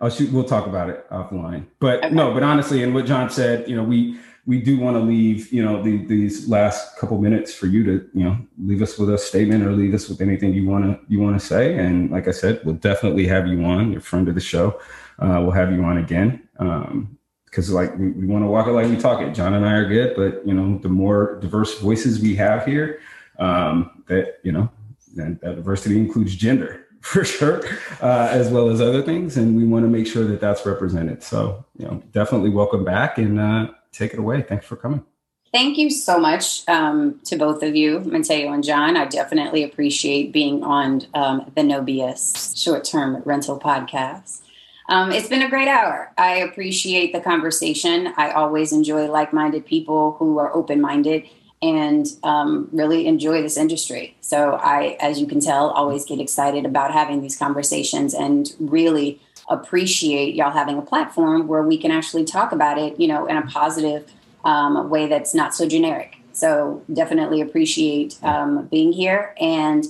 [0.00, 0.30] I'll shoot.
[0.32, 1.66] We'll talk about it offline.
[1.78, 2.14] But okay.
[2.14, 5.52] no, but honestly, and what John said, you know, we we do want to leave,
[5.52, 9.12] you know, the, these last couple minutes for you to, you know, leave us with
[9.12, 11.76] a statement or leave us with anything you want to you want to say.
[11.76, 13.90] And like I said, we'll definitely have you on.
[13.90, 14.80] You're friend of the show.
[15.18, 16.48] Uh, we'll have you on again.
[16.58, 19.34] Um, because like we, we want to walk it like we talk it.
[19.34, 23.00] John and I are good, but you know, the more diverse voices we have here,
[23.38, 24.70] um, that you know,
[25.16, 27.66] and that diversity includes gender for sure,
[28.02, 31.22] uh, as well as other things, and we want to make sure that that's represented.
[31.22, 34.42] So you know, definitely welcome back and uh, take it away.
[34.42, 35.04] Thanks for coming.
[35.52, 38.96] Thank you so much um, to both of you, Mateo and John.
[38.96, 44.42] I definitely appreciate being on um, the No BS short term rental podcast.
[44.88, 46.12] Um, it's been a great hour.
[46.16, 48.12] I appreciate the conversation.
[48.16, 51.24] I always enjoy like minded people who are open minded
[51.62, 54.16] and um, really enjoy this industry.
[54.20, 59.20] So, I, as you can tell, always get excited about having these conversations and really
[59.48, 63.36] appreciate y'all having a platform where we can actually talk about it, you know, in
[63.36, 64.10] a positive
[64.44, 66.16] um, way that's not so generic.
[66.32, 69.34] So, definitely appreciate um, being here.
[69.40, 69.86] And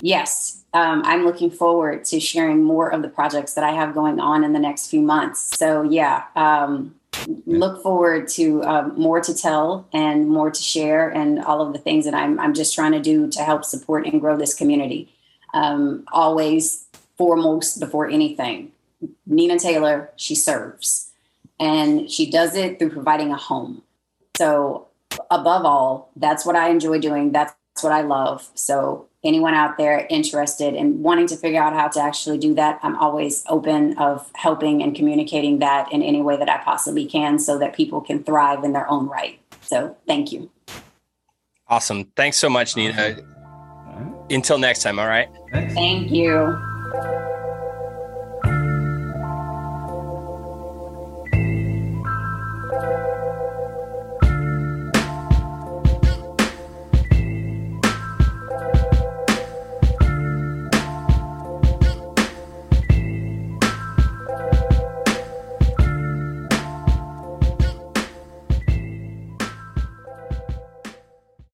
[0.00, 4.18] yes, um, I'm looking forward to sharing more of the projects that I have going
[4.18, 5.56] on in the next few months.
[5.56, 6.96] So, yeah, um,
[7.46, 11.78] look forward to uh, more to tell and more to share, and all of the
[11.78, 15.08] things that I'm, I'm just trying to do to help support and grow this community.
[15.52, 16.86] Um, always
[17.16, 18.72] foremost before anything,
[19.26, 21.10] Nina Taylor, she serves,
[21.58, 23.82] and she does it through providing a home.
[24.36, 24.88] So,
[25.30, 27.32] above all, that's what I enjoy doing.
[27.32, 28.50] That's what I love.
[28.54, 32.78] So, anyone out there interested in wanting to figure out how to actually do that,
[32.82, 37.38] I'm always open of helping and communicating that in any way that I possibly can
[37.38, 39.40] so that people can thrive in their own right.
[39.62, 40.50] So thank you.
[41.68, 42.04] Awesome.
[42.16, 43.16] Thanks so much, Nina.
[44.30, 44.98] Until next time.
[44.98, 45.28] All right.
[45.52, 46.56] Thank you.